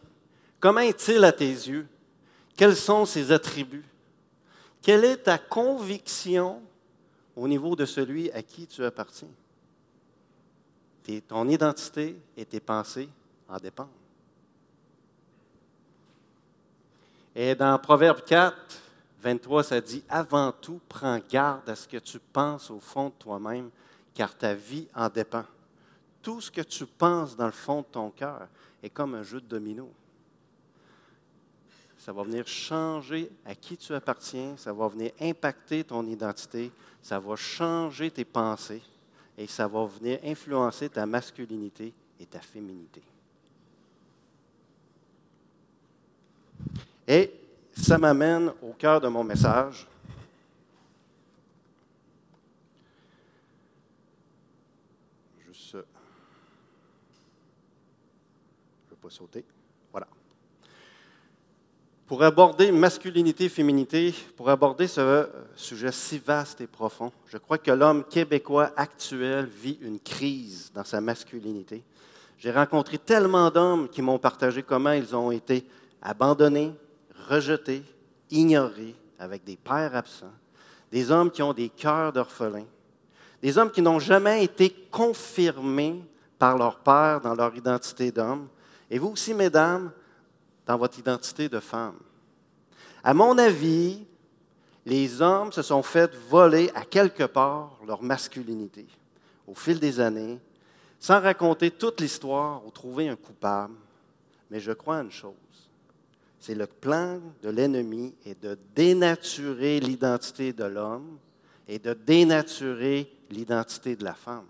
Comment 0.61 0.79
est-il 0.79 1.21
à 1.25 1.33
tes 1.33 1.49
yeux? 1.49 1.85
Quels 2.55 2.77
sont 2.77 3.05
ses 3.05 3.33
attributs? 3.33 3.83
Quelle 4.81 5.03
est 5.03 5.17
ta 5.17 5.37
conviction 5.37 6.61
au 7.35 7.49
niveau 7.49 7.75
de 7.75 7.83
celui 7.83 8.31
à 8.31 8.41
qui 8.41 8.65
tu 8.65 8.83
appartiens? 8.83 9.27
ton 11.27 11.47
identité 11.49 12.17
et 12.35 12.45
tes 12.45 12.59
pensées 12.59 13.09
en 13.47 13.57
dépendent. 13.57 13.89
Et 17.35 17.53
dans 17.53 17.77
Proverbe 17.77 18.21
4, 18.25 18.55
23, 19.21 19.63
ça 19.63 19.81
dit, 19.81 20.03
avant 20.09 20.51
tout, 20.51 20.79
prends 20.87 21.19
garde 21.29 21.69
à 21.69 21.75
ce 21.75 21.87
que 21.87 21.97
tu 21.97 22.19
penses 22.19 22.69
au 22.69 22.79
fond 22.79 23.09
de 23.09 23.13
toi-même, 23.19 23.69
car 24.13 24.35
ta 24.35 24.53
vie 24.53 24.87
en 24.93 25.09
dépend. 25.09 25.45
Tout 26.21 26.41
ce 26.41 26.51
que 26.51 26.61
tu 26.61 26.85
penses 26.85 27.35
dans 27.35 27.45
le 27.45 27.51
fond 27.51 27.81
de 27.81 27.87
ton 27.87 28.09
cœur 28.09 28.47
est 28.81 28.89
comme 28.89 29.15
un 29.15 29.23
jeu 29.23 29.41
de 29.41 29.47
domino. 29.47 29.91
Ça 31.97 32.13
va 32.13 32.23
venir 32.23 32.47
changer 32.47 33.31
à 33.45 33.55
qui 33.55 33.77
tu 33.77 33.93
appartiens, 33.93 34.55
ça 34.57 34.71
va 34.71 34.87
venir 34.87 35.11
impacter 35.19 35.83
ton 35.83 36.05
identité, 36.05 36.71
ça 37.01 37.19
va 37.19 37.35
changer 37.35 38.11
tes 38.11 38.25
pensées 38.25 38.81
et 39.37 39.47
ça 39.47 39.67
va 39.67 39.85
venir 39.85 40.19
influencer 40.23 40.89
ta 40.89 41.05
masculinité 41.05 41.93
et 42.19 42.25
ta 42.25 42.39
féminité. 42.39 43.01
Et 47.07 47.31
ça 47.75 47.97
m'amène 47.97 48.51
au 48.61 48.73
cœur 48.73 49.01
de 49.01 49.07
mon 49.07 49.23
message. 49.23 49.87
Juste. 55.45 55.71
Je 55.71 55.77
ne 55.77 55.81
veux 58.91 58.95
pas 59.01 59.09
sauter. 59.09 59.45
Voilà. 59.91 60.07
Pour 62.07 62.23
aborder 62.23 62.71
masculinité 62.71 63.49
féminité, 63.49 64.15
pour 64.37 64.49
aborder 64.49 64.87
ce 64.87 65.29
sujet 65.55 65.91
si 65.91 66.17
vaste 66.17 66.61
et 66.61 66.67
profond, 66.67 67.11
je 67.27 67.37
crois 67.37 67.57
que 67.57 67.71
l'homme 67.71 68.05
québécois 68.05 68.71
actuel 68.77 69.45
vit 69.45 69.77
une 69.81 69.99
crise 69.99 70.71
dans 70.73 70.83
sa 70.83 71.01
masculinité. 71.01 71.83
J'ai 72.37 72.51
rencontré 72.51 72.97
tellement 72.97 73.49
d'hommes 73.49 73.89
qui 73.89 74.01
m'ont 74.01 74.19
partagé 74.19 74.63
comment 74.63 74.91
ils 74.91 75.15
ont 75.15 75.31
été 75.31 75.67
abandonnés, 76.01 76.73
rejetés, 77.27 77.83
ignorés, 78.29 78.95
avec 79.19 79.43
des 79.43 79.57
pères 79.57 79.95
absents, 79.95 80.33
des 80.91 81.11
hommes 81.11 81.31
qui 81.31 81.41
ont 81.41 81.53
des 81.53 81.69
cœurs 81.69 82.13
d'orphelins, 82.13 82.67
des 83.41 83.57
hommes 83.57 83.71
qui 83.71 83.81
n'ont 83.81 83.99
jamais 83.99 84.43
été 84.43 84.69
confirmés 84.91 86.03
par 86.39 86.57
leur 86.57 86.79
père 86.79 87.21
dans 87.21 87.35
leur 87.35 87.55
identité 87.55 88.11
d'homme, 88.11 88.47
et 88.89 88.99
vous 88.99 89.09
aussi, 89.09 89.33
mesdames, 89.33 89.91
dans 90.65 90.77
votre 90.77 90.99
identité 90.99 91.49
de 91.49 91.59
femme. 91.59 91.97
À 93.03 93.13
mon 93.13 93.37
avis, 93.37 94.05
les 94.85 95.21
hommes 95.21 95.51
se 95.51 95.61
sont 95.61 95.83
fait 95.83 96.13
voler 96.29 96.71
à 96.75 96.85
quelque 96.85 97.23
part 97.23 97.79
leur 97.85 98.01
masculinité 98.01 98.87
au 99.47 99.53
fil 99.53 99.79
des 99.79 99.99
années, 99.99 100.39
sans 100.99 101.21
raconter 101.21 101.71
toute 101.71 102.01
l'histoire 102.01 102.65
ou 102.65 102.71
trouver 102.71 103.09
un 103.09 103.15
coupable. 103.15 103.75
Mais 104.49 104.59
je 104.59 104.71
crois 104.71 104.97
une 104.97 105.11
chose, 105.11 105.33
c'est 106.45 106.53
le 106.53 106.67
plan 106.67 107.19
de 107.41 107.49
l'ennemi 107.49 108.13
est 108.23 108.39
de 108.43 108.55
dénaturer 108.75 109.79
l'identité 109.79 110.53
de 110.53 110.65
l'homme 110.65 111.17
et 111.67 111.79
de 111.79 111.93
dénaturer 111.93 113.11
l'identité 113.31 113.95
de 113.95 114.03
la 114.03 114.13
femme. 114.13 114.45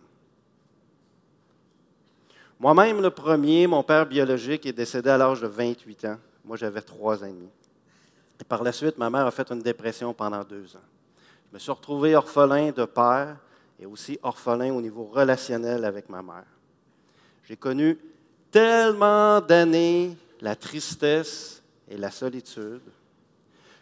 Moi-même, 2.59 3.01
le 3.01 3.11
premier, 3.11 3.65
mon 3.65 3.81
père 3.81 4.05
biologique 4.05 4.65
est 4.65 4.73
décédé 4.73 5.09
à 5.09 5.17
l'âge 5.17 5.39
de 5.39 5.47
28 5.47 6.03
ans. 6.03 6.17
Moi, 6.43 6.57
j'avais 6.57 6.81
trois 6.81 7.15
demi. 7.15 7.47
Et 8.41 8.43
par 8.43 8.61
la 8.61 8.73
suite, 8.73 8.97
ma 8.97 9.09
mère 9.09 9.25
a 9.25 9.31
fait 9.31 9.49
une 9.49 9.61
dépression 9.61 10.13
pendant 10.13 10.43
deux 10.43 10.75
ans. 10.75 10.89
Je 11.49 11.53
me 11.53 11.59
suis 11.59 11.71
retrouvé 11.71 12.13
orphelin 12.13 12.71
de 12.71 12.83
père 12.83 13.37
et 13.79 13.85
aussi 13.85 14.19
orphelin 14.21 14.73
au 14.73 14.81
niveau 14.81 15.05
relationnel 15.05 15.85
avec 15.85 16.09
ma 16.09 16.21
mère. 16.21 16.43
J'ai 17.45 17.55
connu 17.55 17.97
tellement 18.51 19.39
d'années 19.39 20.17
la 20.41 20.57
tristesse 20.57 21.61
et 21.89 21.97
la 21.97 22.11
solitude. 22.11 22.81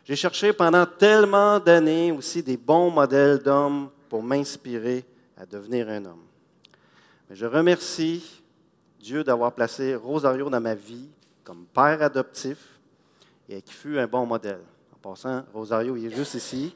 J'ai 0.06 0.16
cherché 0.16 0.52
pendant 0.52 0.86
tellement 0.86 1.60
d'années 1.60 2.12
aussi 2.12 2.44
des 2.44 2.58
bons 2.58 2.90
modèles 2.90 3.40
d'hommes 3.40 3.90
pour 4.10 4.22
m'inspirer 4.22 5.06
à 5.38 5.46
devenir 5.46 5.88
un 5.90 6.06
homme. 6.06 6.24
Mais 7.30 7.36
je 7.36 7.46
remercie 7.46 8.44
Dieu 9.00 9.24
d'avoir 9.24 9.54
placé 9.54 9.96
Rosario 9.96 10.50
dans 10.50 10.60
ma 10.60 10.76
vie 10.76 11.08
comme 11.44 11.66
père 11.66 12.02
adoptif 12.02 12.80
et 13.48 13.62
qui 13.62 13.74
fut 13.74 13.98
un 13.98 14.08
bon 14.08 14.26
modèle. 14.26 14.62
En 14.94 14.98
passant, 14.98 15.44
Rosario, 15.54 15.96
est 15.96 16.10
juste 16.10 16.36
ici. 16.36 16.76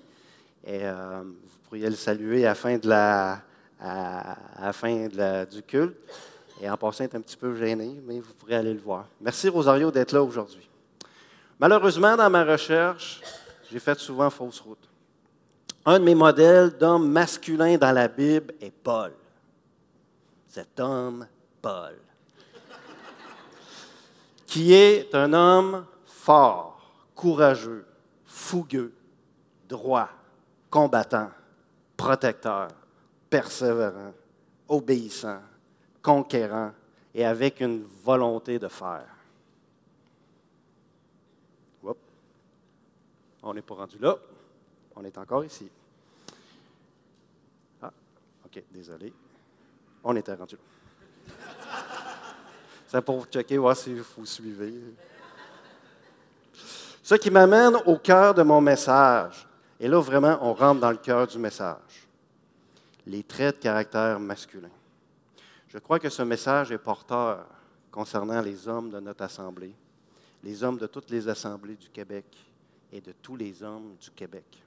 Et 0.65 0.79
euh, 0.84 1.24
vous 1.24 1.60
pourriez 1.67 1.89
le 1.89 1.96
saluer 1.96 2.46
à 2.46 2.50
la 2.50 2.55
fin, 2.55 2.77
de 2.77 2.88
la, 2.88 3.41
à, 3.79 4.38
la 4.62 4.74
fin 4.74 5.07
de 5.07 5.46
du 5.46 5.63
culte. 5.63 5.96
Et 6.62 6.69
en 6.69 6.77
passant, 6.77 7.03
il 7.03 7.07
est 7.07 7.15
un 7.15 7.22
petit 7.22 7.38
peu 7.38 7.55
gêné, 7.55 8.01
mais 8.05 8.19
vous 8.19 8.34
pourrez 8.34 8.55
aller 8.55 8.74
le 8.74 8.79
voir. 8.79 9.07
Merci, 9.22 9.48
Rosario, 9.48 9.91
d'être 9.91 10.12
là 10.12 10.24
aujourd'hui. 10.24 10.67
Malheureusement, 11.59 12.15
dans 12.15 12.29
ma 12.29 12.43
recherche, 12.43 13.22
j'ai 13.72 13.79
fait 13.79 13.98
souvent 14.00 14.29
fausse 14.29 14.59
route. 14.59 14.89
Un 15.85 16.00
de 16.00 16.03
mes 16.03 16.15
modèles 16.15 16.77
d'homme 16.77 17.09
masculin 17.09 17.77
dans 17.77 17.91
la 17.91 18.07
Bible 18.07 18.53
est 18.61 18.72
Paul. 18.72 19.13
Cet 20.48 20.79
homme, 20.79 21.25
Paul 21.61 21.96
qui 24.48 24.74
est 24.74 25.13
un 25.13 25.33
homme 25.33 25.85
fort, 26.05 26.79
courageux, 27.13 27.85
fougueux, 28.25 28.93
droit, 29.67 30.09
combattant, 30.70 31.29
protecteur, 31.98 32.70
persévérant, 33.29 34.13
obéissant, 34.70 35.41
conquérant 36.01 36.72
et 37.13 37.25
avec 37.25 37.59
une 37.59 37.83
volonté 38.03 38.57
de 38.57 38.70
faire. 38.70 39.17
On 43.48 43.53
n'est 43.53 43.62
pas 43.62 43.75
rendu 43.75 43.98
là. 43.98 44.18
On 44.94 45.05
est 45.05 45.18
encore 45.18 45.46
ici. 45.46 45.70
Ah, 47.81 47.94
OK, 48.46 48.62
désolé. 48.70 49.14
On 50.03 50.14
était 50.18 50.33
rendu 50.33 50.55
là. 50.55 51.33
C'est 52.88 53.01
pour 53.01 53.25
checker, 53.25 53.57
voir 53.57 53.77
si 53.77 53.94
vous 53.94 54.25
suivez. 54.25 54.74
Ce 57.01 57.16
qui 57.16 57.31
m'amène 57.31 57.77
au 57.86 57.98
cœur 57.98 58.33
de 58.33 58.44
mon 58.44 58.60
message. 58.60 59.48
Et 59.79 59.88
là, 59.88 60.01
vraiment, 60.01 60.38
on 60.42 60.53
rentre 60.53 60.81
dans 60.81 60.92
le 60.92 60.98
cœur 60.98 61.25
du 61.25 61.40
message. 61.40 62.05
Les 63.05 63.24
traits 63.24 63.60
de 63.60 63.62
caractère 63.62 64.20
masculin. 64.20 64.72
Je 65.70 65.77
crois 65.77 66.00
que 66.00 66.10
ce 66.10 66.22
message 66.22 66.74
est 66.74 66.77
porteur 66.77 67.46
concernant 67.92 68.42
les 68.42 68.68
hommes 68.68 68.90
de 68.90 69.00
notre 69.00 69.24
Assemblée, 69.24 69.74
les 70.44 70.64
hommes 70.66 70.77
de 70.77 70.88
toutes 70.88 71.10
les 71.10 71.29
assemblées 71.29 71.75
du 71.75 71.88
Québec 71.88 72.25
et 72.91 73.01
de 73.01 73.11
tous 73.21 73.35
les 73.35 73.63
hommes 73.63 73.95
du 74.01 74.11
Québec. 74.11 74.63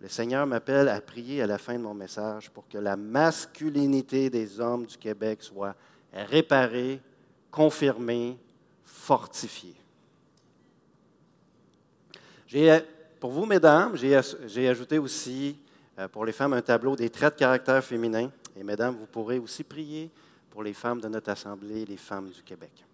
Le 0.00 0.08
Seigneur 0.08 0.46
m'appelle 0.46 0.88
à 0.88 1.00
prier 1.00 1.42
à 1.42 1.46
la 1.46 1.58
fin 1.58 1.74
de 1.74 1.82
mon 1.82 1.94
message 1.94 2.50
pour 2.50 2.68
que 2.68 2.78
la 2.78 2.96
masculinité 2.96 4.28
des 4.28 4.60
hommes 4.60 4.84
du 4.86 4.96
Québec 4.98 5.42
soit 5.42 5.74
réparée 6.12 7.00
confirmé, 7.50 8.36
fortifié. 8.84 9.74
pour 13.18 13.30
vous, 13.30 13.46
mesdames, 13.46 13.96
j'ai 13.96 14.68
ajouté 14.68 14.98
aussi 14.98 15.58
euh, 15.98 16.08
pour 16.08 16.26
les 16.26 16.32
femmes 16.32 16.52
un 16.52 16.62
tableau 16.62 16.94
des 16.94 17.08
traits 17.08 17.34
de 17.34 17.38
caractère 17.38 17.82
féminin. 17.82 18.30
Et 18.54 18.62
mesdames, 18.62 18.94
vous 18.94 19.06
pourrez 19.06 19.38
aussi 19.38 19.64
prier 19.64 20.10
pour 20.50 20.62
les 20.62 20.74
femmes 20.74 21.00
de 21.00 21.08
notre 21.08 21.30
Assemblée, 21.30 21.86
les 21.86 21.96
femmes 21.96 22.28
du 22.28 22.42
Québec. 22.42 22.84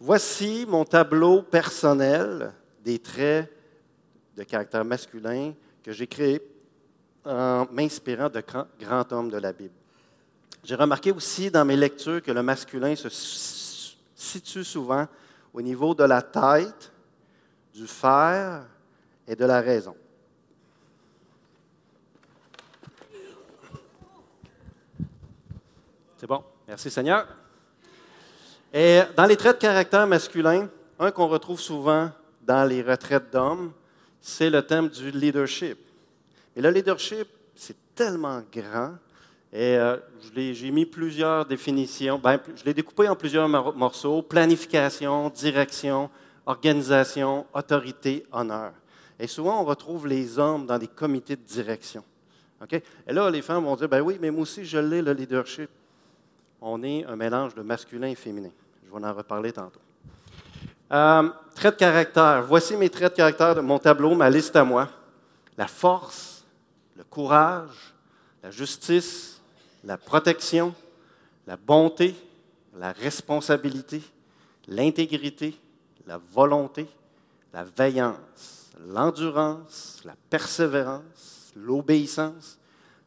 Voici 0.00 0.64
mon 0.66 0.84
tableau 0.84 1.42
personnel 1.42 2.52
des 2.82 2.98
traits 2.98 3.50
de 4.36 4.42
caractère 4.42 4.84
masculin 4.84 5.52
que 5.82 5.92
j'ai 5.92 6.06
créé 6.06 6.40
en 7.24 7.66
m'inspirant 7.70 8.28
de 8.28 8.42
grands 8.80 9.04
hommes 9.10 9.30
de 9.30 9.38
la 9.38 9.52
Bible. 9.52 9.74
J'ai 10.64 10.74
remarqué 10.74 11.12
aussi 11.12 11.50
dans 11.50 11.64
mes 11.64 11.76
lectures 11.76 12.22
que 12.22 12.30
le 12.30 12.42
masculin 12.42 12.94
se 12.94 13.08
situe 14.14 14.64
souvent 14.64 15.06
au 15.52 15.60
niveau 15.60 15.94
de 15.94 16.04
la 16.04 16.22
tête, 16.22 16.92
du 17.74 17.86
fer 17.86 18.64
et 19.26 19.34
de 19.34 19.44
la 19.44 19.60
raison. 19.60 19.96
C'est 26.16 26.26
bon. 26.26 26.44
Merci 26.68 26.90
Seigneur. 26.90 27.26
Et 28.72 29.02
dans 29.16 29.26
les 29.26 29.36
traits 29.36 29.56
de 29.56 29.60
caractère 29.62 30.06
masculin, 30.06 30.68
un 30.98 31.10
qu'on 31.10 31.26
retrouve 31.26 31.60
souvent 31.60 32.10
dans 32.42 32.68
les 32.68 32.82
retraites 32.82 33.32
d'hommes, 33.32 33.72
c'est 34.20 34.50
le 34.50 34.62
thème 34.62 34.88
du 34.88 35.10
leadership. 35.10 35.78
Et 36.54 36.60
le 36.60 36.70
leadership, 36.70 37.28
c'est 37.54 37.76
tellement 37.94 38.42
grand 38.52 38.94
et 39.52 39.76
euh, 39.76 39.98
j'ai 40.34 40.70
mis 40.70 40.86
plusieurs 40.86 41.44
définitions. 41.44 42.18
Ben, 42.18 42.40
je 42.56 42.64
l'ai 42.64 42.72
découpé 42.72 43.06
en 43.06 43.14
plusieurs 43.14 43.48
morceaux 43.48 44.22
planification, 44.22 45.28
direction, 45.28 46.08
organisation, 46.46 47.46
autorité, 47.52 48.24
honneur. 48.32 48.72
Et 49.18 49.26
souvent, 49.26 49.60
on 49.60 49.64
retrouve 49.64 50.06
les 50.06 50.38
hommes 50.38 50.66
dans 50.66 50.78
des 50.78 50.88
comités 50.88 51.36
de 51.36 51.42
direction. 51.42 52.02
Et 52.72 53.12
là, 53.12 53.28
les 53.28 53.42
femmes 53.42 53.64
vont 53.64 53.76
dire 53.76 53.88
ben 53.88 54.00
oui, 54.00 54.16
mais 54.20 54.30
moi 54.30 54.42
aussi, 54.42 54.64
je 54.64 54.78
l'ai, 54.78 55.02
le 55.02 55.12
leadership. 55.12 55.68
On 56.60 56.82
est 56.82 57.04
un 57.04 57.16
mélange 57.16 57.54
de 57.54 57.62
masculin 57.62 58.06
et 58.06 58.14
féminin. 58.14 58.50
Je 58.86 58.90
vais 58.90 59.04
en 59.04 59.12
reparler 59.12 59.52
tantôt. 59.52 59.80
Euh, 60.92 61.30
traits 61.54 61.74
de 61.74 61.78
caractère. 61.78 62.42
Voici 62.42 62.76
mes 62.76 62.90
traits 62.90 63.12
de 63.12 63.16
caractère 63.16 63.54
de 63.54 63.60
mon 63.62 63.78
tableau, 63.78 64.14
ma 64.14 64.28
liste 64.28 64.54
à 64.56 64.64
moi. 64.64 64.88
La 65.56 65.66
force, 65.66 66.44
le 66.96 67.04
courage, 67.04 67.94
la 68.42 68.50
justice, 68.50 69.40
la 69.84 69.96
protection, 69.96 70.74
la 71.46 71.56
bonté, 71.56 72.14
la 72.76 72.92
responsabilité, 72.92 74.02
l'intégrité, 74.68 75.58
la 76.06 76.18
volonté, 76.18 76.86
la 77.52 77.64
veillance, 77.64 78.70
l'endurance, 78.86 80.02
la 80.04 80.14
persévérance, 80.28 81.52
l'obéissance, 81.56 82.58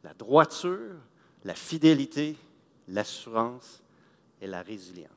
la 0.03 0.13
droiture, 0.13 0.95
la 1.43 1.53
fidélité, 1.53 2.35
l'assurance 2.87 3.81
et 4.41 4.47
la 4.47 4.61
résilience. 4.61 5.14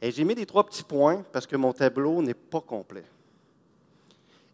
Et 0.00 0.10
j'ai 0.10 0.24
mis 0.24 0.34
les 0.34 0.46
trois 0.46 0.64
petits 0.64 0.84
points 0.84 1.24
parce 1.32 1.46
que 1.46 1.56
mon 1.56 1.72
tableau 1.72 2.20
n'est 2.22 2.34
pas 2.34 2.60
complet. 2.60 3.04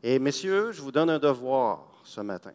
Et 0.03 0.19
messieurs, 0.19 0.73
je 0.73 0.81
vous 0.81 0.93
donne 0.93 1.11
un 1.11 1.19
devoir 1.19 1.87
ce 2.05 2.21
matin. 2.21 2.53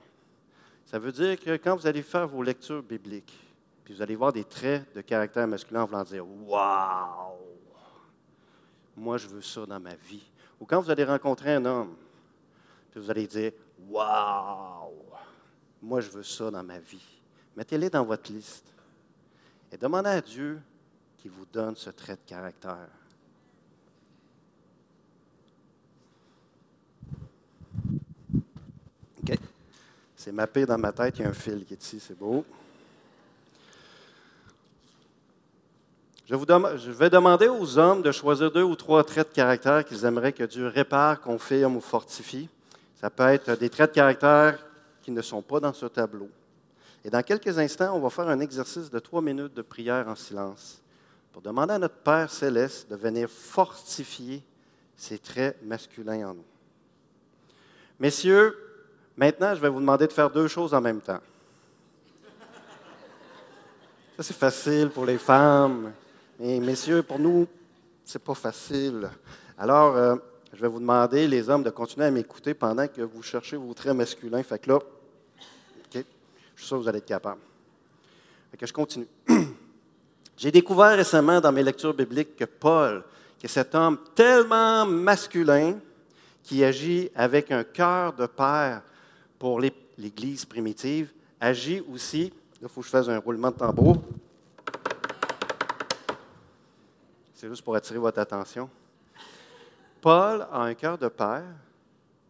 Ça 0.85 0.99
veut 0.99 1.11
dire 1.11 1.39
que 1.39 1.57
quand 1.57 1.75
vous 1.75 1.87
allez 1.87 2.01
faire 2.01 2.27
vos 2.27 2.43
lectures 2.43 2.83
bibliques, 2.83 3.37
puis 3.83 3.93
vous 3.93 4.01
allez 4.01 4.15
voir 4.15 4.33
des 4.33 4.43
traits 4.43 4.93
de 4.95 5.01
caractère 5.01 5.47
masculin, 5.47 5.85
vous 5.85 5.95
allez 5.95 6.09
dire 6.09 6.25
Waouh! 6.25 7.37
Moi, 8.95 9.17
je 9.17 9.27
veux 9.27 9.41
ça 9.41 9.65
dans 9.65 9.79
ma 9.79 9.95
vie. 9.95 10.23
Ou 10.59 10.65
quand 10.65 10.81
vous 10.81 10.89
allez 10.89 11.03
rencontrer 11.03 11.53
un 11.53 11.65
homme, 11.65 11.95
puis 12.91 12.99
vous 12.99 13.11
allez 13.11 13.27
dire 13.27 13.51
Waouh! 13.89 14.93
Moi, 15.81 16.01
je 16.01 16.09
veux 16.09 16.23
ça 16.23 16.49
dans 16.49 16.63
ma 16.63 16.79
vie. 16.79 17.21
Mettez-les 17.55 17.89
dans 17.89 18.03
votre 18.03 18.31
liste. 18.31 18.73
Et 19.71 19.77
demandez 19.77 20.09
à 20.09 20.21
Dieu 20.21 20.61
qu'il 21.17 21.31
vous 21.31 21.45
donne 21.51 21.75
ce 21.75 21.89
trait 21.89 22.13
de 22.13 22.29
caractère. 22.29 22.87
OK. 29.23 29.37
C'est 30.15 30.31
mappé 30.31 30.65
dans 30.65 30.77
ma 30.77 30.91
tête. 30.91 31.19
Il 31.19 31.23
y 31.23 31.25
a 31.25 31.29
un 31.29 31.33
fil 31.33 31.65
qui 31.65 31.73
est 31.73 31.83
ici. 31.83 31.99
C'est 31.99 32.17
beau. 32.17 32.45
Je, 36.25 36.35
je 36.35 36.91
vais 36.91 37.09
demander 37.09 37.47
aux 37.47 37.77
hommes 37.77 38.01
de 38.01 38.11
choisir 38.11 38.51
deux 38.51 38.63
ou 38.63 38.75
trois 38.75 39.03
traits 39.03 39.29
de 39.29 39.33
caractère 39.33 39.85
qu'ils 39.85 40.03
aimeraient 40.03 40.33
que 40.33 40.43
Dieu 40.43 40.67
répare, 40.67 41.21
confirme 41.21 41.77
ou 41.77 41.81
fortifie. 41.81 42.49
Ça 42.99 43.09
peut 43.09 43.27
être 43.27 43.57
des 43.57 43.69
traits 43.69 43.91
de 43.91 43.95
caractère 43.95 44.65
qui 45.01 45.11
ne 45.11 45.21
sont 45.21 45.41
pas 45.41 45.61
dans 45.61 45.71
ce 45.71 45.85
tableau. 45.85 46.29
Et 47.05 47.09
dans 47.09 47.23
quelques 47.23 47.57
instants, 47.57 47.95
on 47.95 47.99
va 47.99 48.09
faire 48.09 48.27
un 48.27 48.41
exercice 48.41 48.89
de 48.89 48.99
trois 48.99 49.21
minutes 49.21 49.53
de 49.53 49.61
prière 49.61 50.07
en 50.09 50.15
silence 50.15 50.81
pour 51.37 51.43
demander 51.43 51.75
à 51.75 51.77
notre 51.77 51.97
Père 51.97 52.31
céleste 52.31 52.89
de 52.89 52.95
venir 52.95 53.29
fortifier 53.29 54.41
ces 54.95 55.19
traits 55.19 55.55
masculins 55.61 56.29
en 56.29 56.33
nous. 56.33 56.45
Messieurs, 57.99 58.57
maintenant, 59.15 59.53
je 59.53 59.61
vais 59.61 59.69
vous 59.69 59.79
demander 59.79 60.07
de 60.07 60.13
faire 60.13 60.31
deux 60.31 60.47
choses 60.47 60.73
en 60.73 60.81
même 60.81 60.99
temps. 60.99 61.19
Ça, 64.15 64.23
c'est 64.23 64.33
facile 64.33 64.89
pour 64.89 65.05
les 65.05 65.19
femmes. 65.19 65.93
Mais 66.39 66.59
messieurs, 66.59 67.03
pour 67.03 67.19
nous, 67.19 67.45
c'est 68.03 68.23
pas 68.23 68.33
facile. 68.33 69.07
Alors, 69.59 69.95
euh, 69.95 70.15
je 70.51 70.59
vais 70.59 70.67
vous 70.67 70.79
demander, 70.79 71.27
les 71.27 71.51
hommes, 71.51 71.61
de 71.61 71.69
continuer 71.69 72.07
à 72.07 72.11
m'écouter 72.11 72.55
pendant 72.55 72.87
que 72.87 73.03
vous 73.03 73.21
cherchez 73.21 73.57
vos 73.57 73.75
traits 73.75 73.93
masculins. 73.93 74.41
Fait 74.41 74.57
que 74.57 74.71
là, 74.71 74.79
je 75.93 75.99
suis 75.99 76.67
sûr 76.67 76.77
que 76.77 76.81
vous 76.81 76.89
allez 76.89 76.97
être 76.97 77.05
capable. 77.05 77.41
Fait 78.49 78.57
que 78.57 78.65
je 78.65 78.73
continue. 78.73 79.07
J'ai 80.37 80.51
découvert 80.51 80.95
récemment 80.95 81.41
dans 81.41 81.51
mes 81.51 81.63
lectures 81.63 81.95
bibliques 81.95 82.35
que 82.35 82.45
Paul, 82.45 83.03
que 83.41 83.47
cet 83.47 83.73
homme 83.73 83.97
tellement 84.13 84.85
masculin 84.85 85.79
qui 86.43 86.63
agit 86.63 87.09
avec 87.15 87.51
un 87.51 87.63
cœur 87.63 88.13
de 88.13 88.27
père 88.27 88.83
pour 89.39 89.59
l'Église 89.59 90.45
primitive, 90.45 91.11
agit 91.41 91.81
aussi, 91.91 92.31
il 92.61 92.69
faut 92.69 92.81
que 92.81 92.85
je 92.85 92.91
fasse 92.91 93.09
un 93.09 93.17
roulement 93.17 93.49
de 93.49 93.57
tambour. 93.57 93.97
C'est 97.33 97.49
juste 97.49 97.63
pour 97.63 97.75
attirer 97.75 97.99
votre 97.99 98.19
attention. 98.19 98.69
Paul 99.99 100.47
a 100.51 100.61
un 100.61 100.73
cœur 100.75 100.99
de 100.99 101.07
père, 101.07 101.45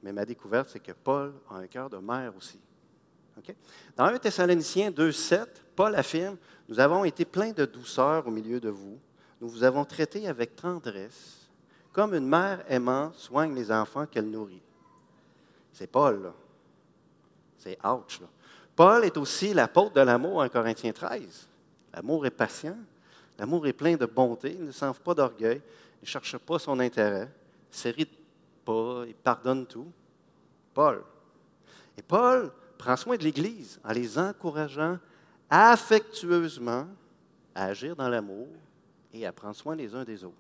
mais 0.02 0.13
ma 0.13 0.24
découverte, 0.24 0.70
c'est 0.72 0.80
que 0.80 0.93
Paul 0.93 1.34
a 1.50 1.58
un 1.58 1.67
cœur 1.67 1.89
de 1.89 1.98
mère 1.98 2.32
aussi. 2.38 2.60
Dans 3.96 4.06
1 4.06 4.17
Thessaloniciens 4.17 4.91
2,7, 4.91 5.46
Paul 5.76 5.96
affirme 5.96 6.38
Nous 6.68 6.80
avons 6.80 7.06
été 7.06 7.26
pleins 7.26 7.52
de 7.52 7.66
douceur 7.66 8.28
au 8.28 8.32
milieu 8.32 8.60
de 8.60 8.70
vous. 8.70 8.98
Nous 9.40 9.48
vous 9.48 9.64
avons 9.64 9.86
traité 9.86 10.28
avec 10.28 10.56
tendresse, 10.56 11.48
comme 11.94 12.14
une 12.14 12.28
mère 12.28 12.64
aimant 12.68 13.12
soigne 13.14 13.56
les 13.56 13.72
enfants 13.72 14.06
qu'elle 14.06 14.30
nourrit. 14.30 14.62
C'est 15.72 15.88
Paul, 15.88 16.24
là. 16.24 16.34
C'est 17.58 17.78
ouch, 17.86 18.20
là. 18.22 18.28
Paul 18.76 19.06
est 19.06 19.18
aussi 19.18 19.54
l'apôtre 19.54 19.94
de 19.94 20.02
l'amour 20.02 20.38
en 20.38 20.50
Corinthiens 20.50 20.92
13. 20.92 21.48
L'amour 21.94 22.26
est 22.26 22.32
patient, 22.32 22.78
l'amour 23.40 23.66
est 23.66 23.74
plein 23.74 23.96
de 23.96 24.06
bonté, 24.06 24.54
il 24.54 24.66
ne 24.66 24.72
s'en 24.72 24.94
pas 24.94 25.16
d'orgueil, 25.16 25.62
il 26.02 26.06
ne 26.06 26.08
cherche 26.08 26.38
pas 26.38 26.60
son 26.60 26.80
intérêt, 26.80 27.28
il 27.72 27.76
ne 27.76 27.76
s'irrite 27.76 28.18
pas, 28.64 29.04
il 29.08 29.16
pardonne 29.16 29.66
tout. 29.66 29.88
Paul. 30.74 31.04
Et 31.98 32.04
Paul 32.04 32.52
prend 32.78 32.96
soin 32.96 33.18
de 33.18 33.24
l'Église 33.24 33.80
en 33.84 33.94
les 33.94 34.20
encourageant 34.20 35.00
affectueusement 35.50 36.88
à 37.56 37.66
agir 37.66 37.96
dans 37.96 38.10
l'amour 38.10 38.48
et 39.14 39.26
à 39.26 39.32
prendre 39.32 39.56
soin 39.56 39.76
les 39.76 39.94
uns 39.96 40.04
des 40.04 40.24
autres. 40.24 40.36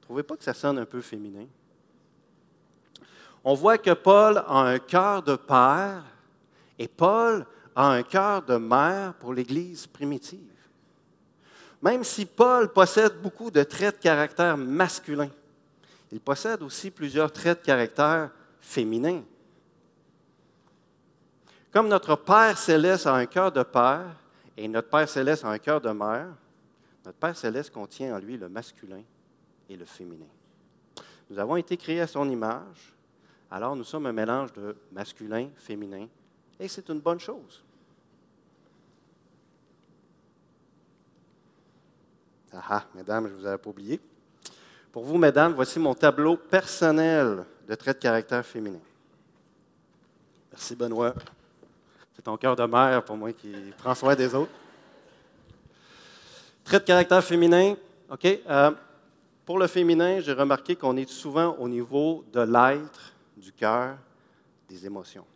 Trouvez 0.00 0.22
pas 0.22 0.36
que 0.36 0.44
ça 0.44 0.54
sonne 0.54 0.78
un 0.78 0.84
peu 0.84 1.00
féminin? 1.00 1.46
On 3.42 3.54
voit 3.54 3.78
que 3.78 3.92
Paul 3.92 4.38
a 4.38 4.60
un 4.60 4.78
cœur 4.78 5.22
de 5.22 5.36
père 5.36 6.02
et 6.78 6.88
Paul 6.88 7.46
a 7.76 7.88
un 7.88 8.02
cœur 8.02 8.42
de 8.42 8.56
mère 8.56 9.14
pour 9.14 9.34
l'Église 9.34 9.86
primitive. 9.86 10.40
Même 11.82 12.04
si 12.04 12.24
Paul 12.24 12.72
possède 12.72 13.20
beaucoup 13.20 13.50
de 13.50 13.62
traits 13.62 13.96
de 13.96 14.02
caractère 14.02 14.56
masculin, 14.56 15.28
il 16.10 16.20
possède 16.20 16.62
aussi 16.62 16.90
plusieurs 16.90 17.30
traits 17.32 17.60
de 17.60 17.66
caractère 17.66 18.30
féminins. 18.60 19.22
Comme 21.74 21.88
notre 21.88 22.14
Père 22.14 22.56
céleste 22.56 23.08
a 23.08 23.14
un 23.14 23.26
cœur 23.26 23.50
de 23.50 23.64
père 23.64 24.14
et 24.56 24.68
notre 24.68 24.88
Père 24.88 25.08
céleste 25.08 25.44
a 25.44 25.48
un 25.48 25.58
cœur 25.58 25.80
de 25.80 25.90
mère, 25.90 26.28
notre 27.04 27.18
Père 27.18 27.36
céleste 27.36 27.72
contient 27.72 28.14
en 28.14 28.20
lui 28.20 28.36
le 28.36 28.48
masculin 28.48 29.02
et 29.68 29.76
le 29.76 29.84
féminin. 29.84 30.28
Nous 31.28 31.36
avons 31.36 31.56
été 31.56 31.76
créés 31.76 32.00
à 32.00 32.06
son 32.06 32.30
image, 32.30 32.94
alors 33.50 33.74
nous 33.74 33.82
sommes 33.82 34.06
un 34.06 34.12
mélange 34.12 34.52
de 34.52 34.76
masculin, 34.92 35.48
féminin, 35.56 36.06
et 36.60 36.68
c'est 36.68 36.88
une 36.90 37.00
bonne 37.00 37.18
chose. 37.18 37.60
Ah, 42.52 42.62
ah 42.70 42.84
mesdames, 42.94 43.26
je 43.26 43.32
ne 43.32 43.38
vous 43.38 43.46
avais 43.46 43.58
pas 43.58 43.70
oublié. 43.70 44.00
Pour 44.92 45.02
vous, 45.02 45.18
mesdames, 45.18 45.54
voici 45.54 45.80
mon 45.80 45.94
tableau 45.94 46.36
personnel 46.36 47.44
de 47.66 47.74
traits 47.74 47.96
de 47.96 48.02
caractère 48.02 48.46
féminin. 48.46 48.78
Merci, 50.52 50.76
Benoît. 50.76 51.12
C'est 52.14 52.22
ton 52.22 52.36
cœur 52.36 52.54
de 52.56 52.64
mère 52.64 53.04
pour 53.04 53.16
moi 53.16 53.32
qui 53.32 53.52
prend 53.76 53.94
soin 53.94 54.14
des 54.14 54.34
autres. 54.34 54.52
Trait 56.62 56.78
de 56.78 56.84
caractère 56.84 57.22
féminin. 57.22 57.74
OK. 58.10 58.24
Euh, 58.24 58.70
pour 59.44 59.58
le 59.58 59.66
féminin, 59.66 60.20
j'ai 60.20 60.32
remarqué 60.32 60.76
qu'on 60.76 60.96
est 60.96 61.08
souvent 61.08 61.56
au 61.58 61.68
niveau 61.68 62.24
de 62.32 62.40
l'être, 62.40 63.12
du 63.36 63.52
cœur, 63.52 63.98
des 64.68 64.86
émotions. 64.86 65.26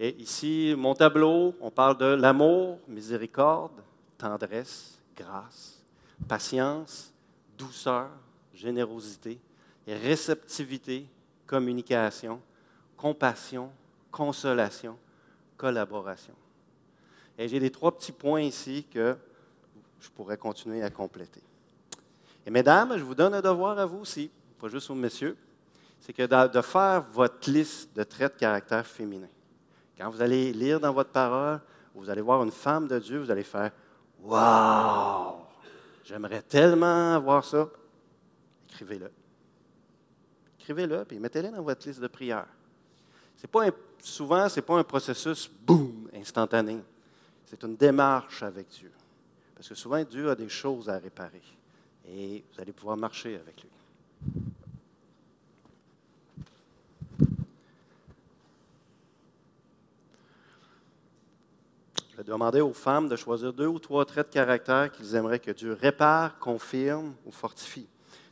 Et 0.00 0.16
ici, 0.16 0.74
mon 0.76 0.94
tableau, 0.94 1.54
on 1.60 1.70
parle 1.70 1.96
de 1.98 2.06
l'amour, 2.06 2.80
miséricorde, 2.88 3.80
tendresse, 4.18 4.98
grâce, 5.16 5.80
patience, 6.26 7.12
douceur, 7.56 8.08
générosité, 8.52 9.38
réceptivité, 9.86 11.06
communication, 11.46 12.40
compassion, 12.96 13.70
consolation, 14.10 14.96
collaboration. 15.56 16.34
Et 17.38 17.48
j'ai 17.48 17.58
les 17.58 17.70
trois 17.70 17.96
petits 17.96 18.12
points 18.12 18.42
ici 18.42 18.86
que 18.90 19.16
je 20.00 20.08
pourrais 20.10 20.36
continuer 20.36 20.82
à 20.82 20.90
compléter. 20.90 21.42
Et 22.46 22.50
mesdames, 22.50 22.96
je 22.96 23.02
vous 23.02 23.14
donne 23.14 23.34
un 23.34 23.40
devoir 23.40 23.78
à 23.78 23.86
vous 23.86 23.98
aussi, 23.98 24.30
pas 24.60 24.68
juste 24.68 24.90
aux 24.90 24.94
messieurs, 24.94 25.36
c'est 25.98 26.12
que 26.12 26.22
de 26.46 26.60
faire 26.60 27.02
votre 27.12 27.50
liste 27.50 27.96
de 27.96 28.02
traits 28.02 28.34
de 28.34 28.40
caractère 28.40 28.86
féminin. 28.86 29.28
Quand 29.96 30.10
vous 30.10 30.20
allez 30.20 30.52
lire 30.52 30.78
dans 30.78 30.92
votre 30.92 31.10
parole, 31.10 31.60
vous 31.94 32.10
allez 32.10 32.20
voir 32.20 32.42
une 32.42 32.50
femme 32.50 32.86
de 32.86 32.98
Dieu, 32.98 33.18
vous 33.18 33.30
allez 33.30 33.44
faire 33.44 33.70
Waouh! 34.22 35.36
J'aimerais 36.04 36.42
tellement 36.42 37.14
avoir 37.14 37.44
ça. 37.44 37.68
Écrivez-le. 38.68 39.10
Écrivez-le, 40.60 41.04
puis 41.04 41.18
mettez-le 41.18 41.50
dans 41.50 41.62
votre 41.62 41.86
liste 41.86 42.00
de 42.00 42.06
prière. 42.06 42.46
C'est 43.36 43.50
pas 43.50 43.66
souvent, 44.02 44.48
ce 44.48 44.56
n'est 44.56 44.66
pas 44.66 44.78
un 44.78 44.84
processus, 44.84 45.50
boum, 45.66 46.08
instantané. 46.14 46.78
C'est 47.46 47.62
une 47.62 47.76
démarche 47.76 48.42
avec 48.42 48.68
Dieu. 48.68 48.90
Parce 49.54 49.68
que 49.68 49.74
souvent, 49.74 50.02
Dieu 50.02 50.30
a 50.30 50.34
des 50.34 50.48
choses 50.48 50.88
à 50.88 50.98
réparer. 50.98 51.42
Et 52.08 52.44
vous 52.52 52.60
allez 52.60 52.72
pouvoir 52.72 52.96
marcher 52.96 53.36
avec 53.36 53.62
lui. 53.62 53.70
Je 62.14 62.18
vais 62.18 62.24
demander 62.24 62.60
aux 62.60 62.72
femmes 62.72 63.08
de 63.08 63.16
choisir 63.16 63.52
deux 63.52 63.66
ou 63.66 63.80
trois 63.80 64.04
traits 64.04 64.28
de 64.28 64.34
caractère 64.34 64.92
qu'ils 64.92 65.16
aimeraient 65.16 65.40
que 65.40 65.50
Dieu 65.50 65.72
répare, 65.72 66.38
confirme 66.38 67.14
ou 67.26 67.32
fortifie. 67.32 67.88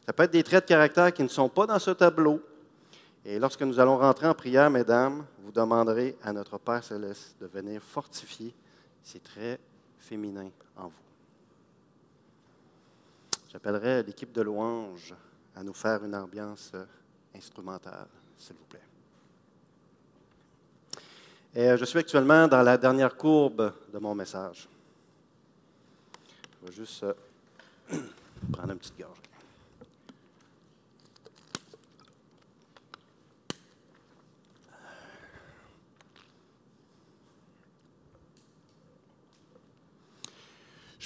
Ça 0.07 0.12
peut 0.12 0.23
être 0.23 0.31
des 0.31 0.45
traits 0.45 0.65
de 0.65 0.69
caractère 0.69 1.12
qui 1.12 1.25
ne 1.25 1.29
sont 1.29 1.49
pas 1.49 1.67
dans 1.67 1.81
ce 1.81 1.91
tableau, 1.91 2.41
et 3.25 3.39
lorsque 3.39 3.63
nous 3.63 3.79
allons 3.79 3.99
rentrer 3.99 4.27
en 4.27 4.35
prière, 4.35 4.69
mesdames, 4.69 5.25
vous 5.39 5.53
demanderez 5.53 6.17
à 6.23 6.33
notre 6.33 6.59
Père 6.59 6.83
céleste 6.83 7.37
de 7.41 7.47
venir 7.47 7.81
fortifier 7.83 8.53
ces 9.03 9.21
traits 9.21 9.61
féminins 9.99 10.51
en 10.77 10.89
vous. 10.89 10.93
J'appellerai 13.49 14.03
l'équipe 14.03 14.33
de 14.33 14.43
louange 14.43 15.15
à 15.55 15.63
nous 15.63 15.75
faire 15.75 16.03
une 16.05 16.15
ambiance 16.15 16.73
euh, 16.75 16.85
instrumentale, 17.37 18.09
s'il 18.39 18.57
vous 18.57 18.65
plaît. 18.65 18.81
Euh, 21.57 21.77
je 21.77 21.85
suis 21.85 21.99
actuellement 21.99 22.49
dans 22.49 22.63
la 22.63 22.79
dernière 22.79 23.15
courbe 23.15 23.73
de 23.93 23.99
mon 23.99 24.15
message. 24.15 24.69
Je 26.61 26.67
vais 26.67 26.73
juste 26.73 27.03
euh, 27.03 27.13
prendre 28.53 28.73
une 28.73 28.79
petite 28.79 28.99
gorge. 28.99 29.19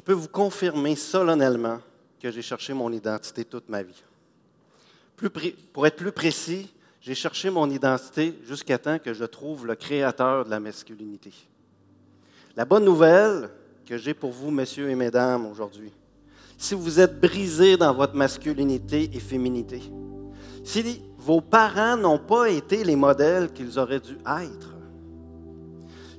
Peux 0.07 0.13
vous 0.13 0.29
confirmer 0.29 0.95
solennellement 0.95 1.81
que 2.21 2.31
j'ai 2.31 2.41
cherché 2.41 2.73
mon 2.73 2.93
identité 2.93 3.45
toute 3.45 3.69
ma 3.69 3.83
vie. 3.83 4.05
pour 5.73 5.85
être 5.85 5.97
plus 5.97 6.13
précis, 6.13 6.73
j'ai 7.01 7.17
cherché 7.17 7.51
mon 7.51 7.69
identité 7.69 8.39
jusqu'à 8.47 8.79
temps 8.79 9.01
que 9.01 9.13
je 9.13 9.25
trouve 9.25 9.67
le 9.67 9.75
créateur 9.75 10.45
de 10.45 10.51
la 10.51 10.61
masculinité. 10.61 11.33
La 12.57 12.65
bonne 12.65 12.85
nouvelle 12.85 13.51
que 13.85 13.99
j'ai 13.99 14.15
pour 14.15 14.31
vous, 14.31 14.53
messieurs 14.53 14.89
et 14.91 14.95
mesdames, 14.95 15.45
aujourd'hui, 15.47 15.93
si 16.57 16.77
vous 16.77 17.01
êtes 17.01 17.21
brisés 17.21 17.77
dans 17.77 17.93
votre 17.93 18.15
masculinité 18.15 19.11
et 19.13 19.21
féminité, 19.21 19.83
si 20.63 21.03
vos 21.19 21.41
parents 21.41 21.97
n'ont 21.97 22.21
pas 22.21 22.49
été 22.49 22.85
les 22.85 22.97
modèles 22.97 23.53
qu'ils 23.53 23.77
auraient 23.77 24.01
dû 24.01 24.17
être, 24.25 24.73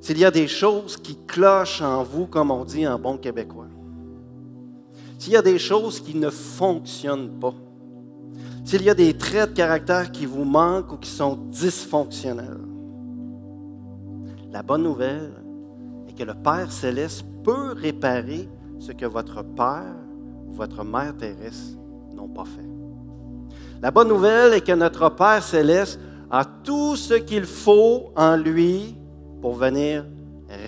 s'il 0.02 0.18
y 0.18 0.26
a 0.26 0.32
des 0.32 0.48
choses 0.50 0.98
qui 0.98 1.18
clochent 1.26 1.82
en 1.82 2.04
vous, 2.04 2.28
comme 2.28 2.52
on 2.52 2.66
dit 2.66 2.86
en 2.86 3.00
bon 3.00 3.18
québécois, 3.18 3.68
s'il 5.18 5.34
y 5.34 5.38
a 5.38 5.42
des 5.42 5.60
choses 5.60 6.00
qui 6.00 6.16
ne 6.16 6.30
fonctionnent 6.30 7.40
pas, 7.40 7.54
s'il 8.64 8.84
y 8.84 8.90
a 8.90 8.94
des 8.94 9.14
traits 9.16 9.52
de 9.52 9.56
caractère 9.56 10.12
qui 10.12 10.26
vous 10.26 10.44
manquent 10.44 10.94
ou 10.94 10.98
qui 10.98 11.10
sont 11.10 11.36
dysfonctionnels, 11.50 12.60
la 14.52 14.64
bonne 14.64 14.84
nouvelle 14.84 15.34
est 16.08 16.14
que 16.14 16.24
le 16.24 16.34
Père 16.34 16.72
céleste 16.72 17.26
peut 17.44 17.74
réparer 17.74 18.50
ce 18.80 18.92
que 18.92 19.06
votre 19.06 19.44
Père 19.44 19.96
ou 20.48 20.54
votre 20.54 20.84
Mère 20.84 21.16
terrestre 21.16 21.78
n'ont 22.14 22.30
pas 22.30 22.46
fait. 22.46 22.68
La 23.82 23.92
bonne 23.92 24.08
nouvelle 24.08 24.54
est 24.54 24.62
que 24.62 24.72
notre 24.72 25.10
Père 25.10 25.44
céleste 25.44 26.00
a 26.30 26.44
tout 26.44 26.96
ce 26.96 27.14
qu'il 27.14 27.46
faut 27.46 28.12
en 28.16 28.36
lui 28.36 28.96
pour 29.42 29.54
venir 29.54 30.06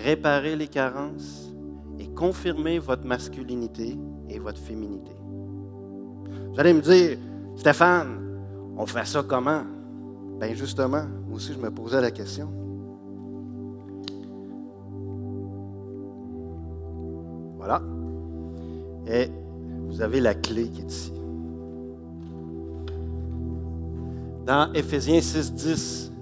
réparer 0.04 0.56
les 0.56 0.68
carences 0.68 1.50
et 1.98 2.06
confirmer 2.08 2.78
votre 2.78 3.04
masculinité 3.04 3.98
votre 4.40 4.58
féminité. 4.58 5.12
Vous 6.52 6.58
allez 6.58 6.72
me 6.72 6.80
dire, 6.80 7.18
Stéphane, 7.56 8.20
on 8.76 8.86
fait 8.86 9.06
ça 9.06 9.22
comment? 9.22 9.62
Bien 10.40 10.54
justement, 10.54 11.04
moi 11.28 11.36
aussi 11.36 11.52
je 11.52 11.58
me 11.58 11.70
posais 11.70 12.00
la 12.00 12.10
question. 12.10 12.48
Voilà. 17.56 17.82
Et 19.06 19.28
vous 19.88 20.00
avez 20.00 20.20
la 20.20 20.34
clé 20.34 20.68
qui 20.68 20.80
est 20.80 20.90
ici. 20.90 21.12
Dans 24.46 24.72
Éphésiens 24.72 25.20
6, 25.20 25.52
10, 25.52 26.12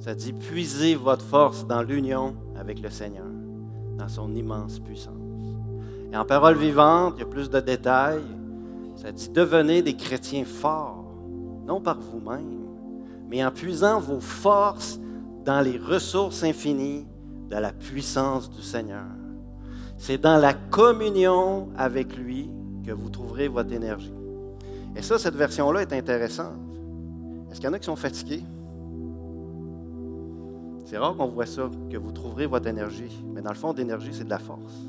ça 0.00 0.14
dit 0.14 0.32
Puisez 0.32 0.94
votre 0.94 1.24
force 1.24 1.66
dans 1.66 1.82
l'union 1.82 2.34
avec 2.56 2.80
le 2.80 2.88
Seigneur, 2.88 3.26
dans 3.98 4.08
son 4.08 4.34
immense 4.34 4.78
puissance. 4.78 5.17
Et 6.12 6.16
en 6.16 6.24
parole 6.24 6.56
vivante, 6.56 7.14
il 7.16 7.20
y 7.20 7.22
a 7.22 7.26
plus 7.26 7.50
de 7.50 7.60
détails. 7.60 8.24
Ça 8.96 9.12
dit 9.12 9.28
Devenez 9.28 9.82
des 9.82 9.94
chrétiens 9.94 10.44
forts, 10.44 11.04
non 11.66 11.80
par 11.80 12.00
vous-même, 12.00 12.66
mais 13.28 13.44
en 13.44 13.50
puisant 13.50 14.00
vos 14.00 14.20
forces 14.20 14.98
dans 15.44 15.60
les 15.60 15.78
ressources 15.78 16.42
infinies 16.42 17.06
de 17.50 17.56
la 17.56 17.72
puissance 17.72 18.50
du 18.50 18.62
Seigneur. 18.62 19.06
C'est 19.96 20.18
dans 20.18 20.36
la 20.36 20.54
communion 20.54 21.68
avec 21.76 22.16
lui 22.16 22.50
que 22.84 22.92
vous 22.92 23.10
trouverez 23.10 23.48
votre 23.48 23.72
énergie. 23.72 24.12
Et 24.96 25.02
ça, 25.02 25.18
cette 25.18 25.34
version-là 25.34 25.82
est 25.82 25.92
intéressante. 25.92 26.54
Est-ce 27.50 27.60
qu'il 27.60 27.68
y 27.68 27.68
en 27.68 27.72
a 27.72 27.78
qui 27.78 27.86
sont 27.86 27.96
fatigués? 27.96 28.42
C'est 30.84 30.96
rare 30.96 31.16
qu'on 31.16 31.28
voit 31.28 31.46
ça, 31.46 31.68
que 31.90 31.96
vous 31.98 32.12
trouverez 32.12 32.46
votre 32.46 32.66
énergie. 32.66 33.22
Mais 33.34 33.42
dans 33.42 33.50
le 33.50 33.56
fond, 33.56 33.74
d'énergie, 33.74 34.10
c'est 34.12 34.24
de 34.24 34.30
la 34.30 34.38
force. 34.38 34.88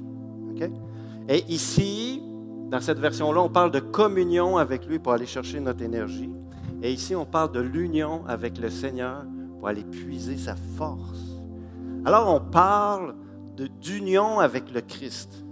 Et 1.32 1.46
ici, 1.48 2.24
dans 2.72 2.82
cette 2.82 2.98
version-là, 2.98 3.40
on 3.42 3.50
parle 3.50 3.70
de 3.70 3.80
communion 3.80 4.58
avec 4.58 4.88
lui 4.88 4.98
pour 4.98 5.14
aller 5.14 5.28
chercher 5.28 5.60
notre 5.60 5.84
énergie. 5.84 6.32
Et 6.82 6.92
ici, 6.92 7.16
on 7.16 7.26
parle 7.26 7.52
de 7.52 7.60
l'union 7.60 8.24
avec 8.28 8.58
le 8.58 8.72
Seigneur 8.72 9.26
pour 9.60 9.68
aller 9.68 9.84
puiser 9.84 10.38
sa 10.38 10.56
force. 10.76 11.38
Alors, 12.04 12.34
on 12.34 12.40
parle 12.40 13.14
d'union 13.80 14.40
avec 14.40 14.74
le 14.74 14.82
Christ. 14.82 15.46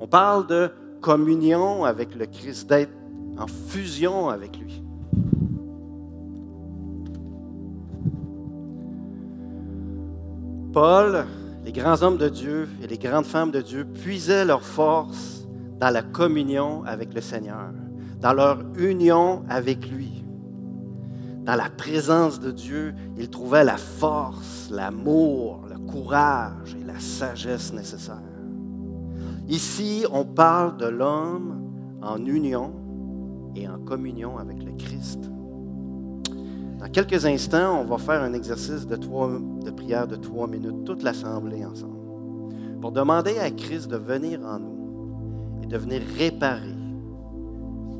On 0.00 0.06
parle 0.06 0.46
de 0.46 0.70
communion 1.00 1.86
avec 1.86 2.14
le 2.14 2.26
Christ, 2.26 2.68
d'être 2.68 2.92
en 3.38 3.46
fusion 3.46 4.28
avec 4.28 4.58
lui. 4.58 4.82
Paul, 10.74 11.24
les 11.64 11.72
grands 11.72 12.02
hommes 12.02 12.18
de 12.18 12.28
Dieu 12.28 12.68
et 12.82 12.86
les 12.86 12.98
grandes 12.98 13.26
femmes 13.26 13.50
de 13.50 13.60
Dieu 13.60 13.84
puisaient 13.84 14.44
leur 14.44 14.62
force 14.62 15.46
dans 15.78 15.90
la 15.90 16.02
communion 16.02 16.84
avec 16.84 17.14
le 17.14 17.20
Seigneur, 17.20 17.70
dans 18.20 18.32
leur 18.32 18.60
union 18.76 19.42
avec 19.48 19.88
lui. 19.90 20.24
Dans 21.44 21.56
la 21.56 21.68
présence 21.70 22.38
de 22.38 22.52
Dieu, 22.52 22.94
ils 23.16 23.28
trouvaient 23.28 23.64
la 23.64 23.76
force, 23.76 24.70
l'amour, 24.70 25.66
le 25.68 25.78
courage 25.90 26.76
et 26.80 26.84
la 26.84 27.00
sagesse 27.00 27.72
nécessaires. 27.72 28.16
Ici, 29.48 30.04
on 30.12 30.24
parle 30.24 30.76
de 30.76 30.86
l'homme 30.86 31.72
en 32.00 32.24
union 32.24 32.72
et 33.56 33.68
en 33.68 33.78
communion 33.78 34.38
avec 34.38 34.62
le 34.62 34.72
Christ. 34.72 35.30
Dans 36.82 36.90
quelques 36.90 37.24
instants, 37.26 37.80
on 37.80 37.84
va 37.84 37.96
faire 37.96 38.22
un 38.22 38.32
exercice 38.32 38.88
de, 38.88 38.96
prière 39.70 40.08
de 40.08 40.16
trois 40.16 40.48
minutes, 40.48 40.84
toute 40.84 41.04
l'assemblée 41.04 41.64
ensemble, 41.64 42.80
pour 42.80 42.90
demander 42.90 43.38
à 43.38 43.52
Christ 43.52 43.88
de 43.88 43.96
venir 43.96 44.40
en 44.44 44.58
nous 44.58 45.60
et 45.62 45.66
de 45.66 45.78
venir 45.78 46.02
réparer 46.18 46.74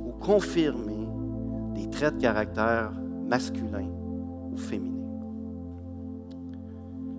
ou 0.05 0.11
confirmer 0.21 1.07
des 1.77 1.89
traits 1.91 2.17
de 2.17 2.23
caractère 2.23 2.91
masculins 3.29 3.89
ou 4.51 4.57
féminins. 4.57 4.99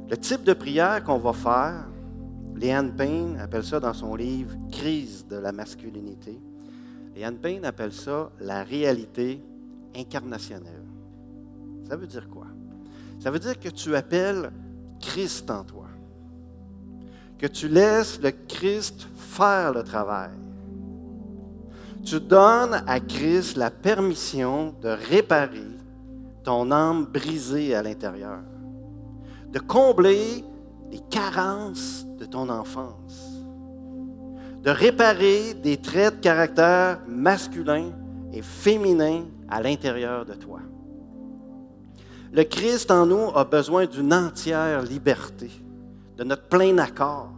Le 0.09 0.17
type 0.17 0.43
de 0.43 0.51
prière 0.51 1.01
qu'on 1.01 1.17
va 1.17 1.31
faire, 1.31 1.87
Léanne 2.57 2.93
Payne 2.93 3.37
appelle 3.39 3.63
ça 3.63 3.79
dans 3.79 3.93
son 3.93 4.15
livre 4.15 4.53
Crise 4.69 5.25
de 5.29 5.37
la 5.37 5.53
masculinité. 5.53 6.41
Léanne 7.15 7.37
Payne 7.37 7.63
appelle 7.63 7.93
ça 7.93 8.31
la 8.41 8.63
réalité 8.63 9.41
incarnationnelle. 9.95 10.82
Ça 11.93 11.97
veut 11.97 12.07
dire 12.07 12.27
quoi? 12.27 12.47
Ça 13.19 13.29
veut 13.29 13.37
dire 13.37 13.59
que 13.59 13.69
tu 13.69 13.95
appelles 13.95 14.51
Christ 14.99 15.51
en 15.51 15.63
toi. 15.63 15.85
Que 17.37 17.45
tu 17.45 17.67
laisses 17.67 18.19
le 18.19 18.31
Christ 18.31 19.07
faire 19.15 19.71
le 19.71 19.83
travail. 19.83 20.31
Tu 22.03 22.19
donnes 22.19 22.81
à 22.87 22.99
Christ 22.99 23.57
la 23.57 23.69
permission 23.69 24.73
de 24.81 24.89
réparer 24.89 25.67
ton 26.43 26.71
âme 26.71 27.05
brisée 27.05 27.75
à 27.75 27.83
l'intérieur, 27.83 28.39
de 29.51 29.59
combler 29.59 30.43
les 30.89 31.01
carences 31.11 32.07
de 32.17 32.25
ton 32.25 32.49
enfance, 32.49 33.43
de 34.63 34.71
réparer 34.71 35.53
des 35.53 35.77
traits 35.77 36.15
de 36.15 36.21
caractère 36.21 37.01
masculins 37.07 37.91
et 38.31 38.41
féminins 38.41 39.25
à 39.47 39.61
l'intérieur 39.61 40.25
de 40.25 40.33
toi. 40.33 40.59
Le 42.33 42.43
Christ 42.43 42.89
en 42.89 43.05
nous 43.05 43.29
a 43.35 43.43
besoin 43.43 43.85
d'une 43.85 44.11
entière 44.11 44.81
liberté, 44.81 45.51
de 46.17 46.23
notre 46.23 46.47
plein 46.47 46.75
accord, 46.79 47.31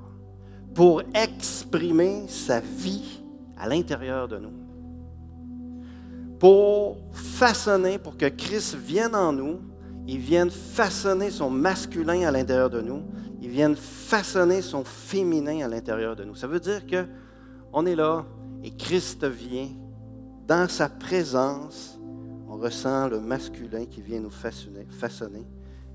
pour 0.74 1.04
exprimer 1.14 2.24
sa 2.30 2.62
vie 2.62 3.22
à 3.58 3.68
l'intérieur 3.68 4.30
de 4.30 4.38
nous. 4.38 4.54
Pour 6.40 6.96
façonner, 7.12 7.98
pour 7.98 8.16
que 8.16 8.28
Christ 8.28 8.76
vienne 8.76 9.16
en 9.16 9.34
nous, 9.34 9.60
il 10.08 10.20
vienne 10.20 10.50
façonner 10.50 11.30
son 11.30 11.50
masculin 11.50 12.26
à 12.26 12.32
l'intérieur 12.32 12.70
de 12.70 12.80
nous, 12.80 13.02
il 13.42 13.50
vienne 13.50 13.76
façonner 13.76 14.62
son 14.62 14.86
féminin 14.86 15.66
à 15.66 15.68
l'intérieur 15.68 16.16
de 16.16 16.24
nous. 16.24 16.36
Ça 16.36 16.48
veut 16.48 16.62
dire 16.62 16.88
que 16.88 17.06
on 17.74 17.86
est 17.86 17.96
là 17.96 18.26
et 18.64 18.72
Christ 18.72 19.26
vient 19.26 19.68
dans 20.48 20.70
sa 20.70 20.88
présence 20.88 21.95
on 22.56 22.58
ressent 22.58 23.10
le 23.10 23.20
masculin 23.20 23.86
qui 23.86 24.02
vient 24.02 24.22
nous 24.22 24.30
façonner, 24.30 25.46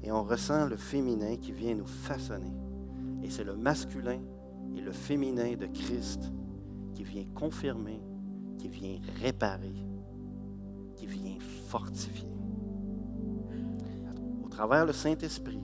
et 0.03 0.13
on 0.13 0.23
ressent 0.23 0.67
le 0.67 0.77
féminin 0.77 1.37
qui 1.37 1.53
vient 1.53 1.75
nous 1.75 1.87
façonner. 1.87 2.53
Et 3.23 3.31
c'est 3.31 3.45
le 3.45 3.57
masculin 3.57 4.21
et 4.77 4.81
le 4.83 4.93
féminin 4.93 5.55
de 5.55 5.65
Christ 5.67 6.31
qui 6.95 7.03
vient 7.03 7.25
confirmer, 7.35 8.03
qui 8.59 8.69
vient 8.69 8.99
réparer, 9.23 9.73
qui 10.97 11.07
vient 11.07 11.39
fortifier. 11.69 12.29
Au 14.45 14.49
travers 14.51 14.85
le 14.85 14.93
Saint-Esprit, 14.93 15.63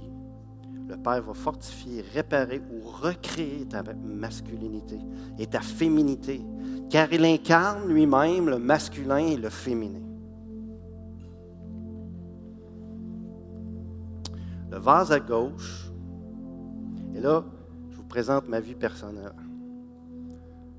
le 0.88 0.96
Père 0.96 1.22
va 1.22 1.34
fortifier, 1.34 2.02
réparer 2.14 2.62
ou 2.72 2.88
recréer 2.88 3.66
ta 3.66 3.82
masculinité 3.82 4.98
et 5.38 5.46
ta 5.46 5.60
féminité, 5.60 6.40
car 6.88 7.12
il 7.12 7.24
incarne 7.26 7.86
lui-même 7.86 8.48
le 8.48 8.58
masculin 8.58 9.18
et 9.18 9.36
le 9.36 9.50
féminin. 9.50 10.06
Vase 14.86 15.10
à 15.10 15.18
gauche, 15.18 15.90
et 17.12 17.20
là, 17.20 17.42
je 17.90 17.96
vous 17.96 18.04
présente 18.04 18.46
ma 18.46 18.60
vie 18.60 18.76
personnelle. 18.76 19.34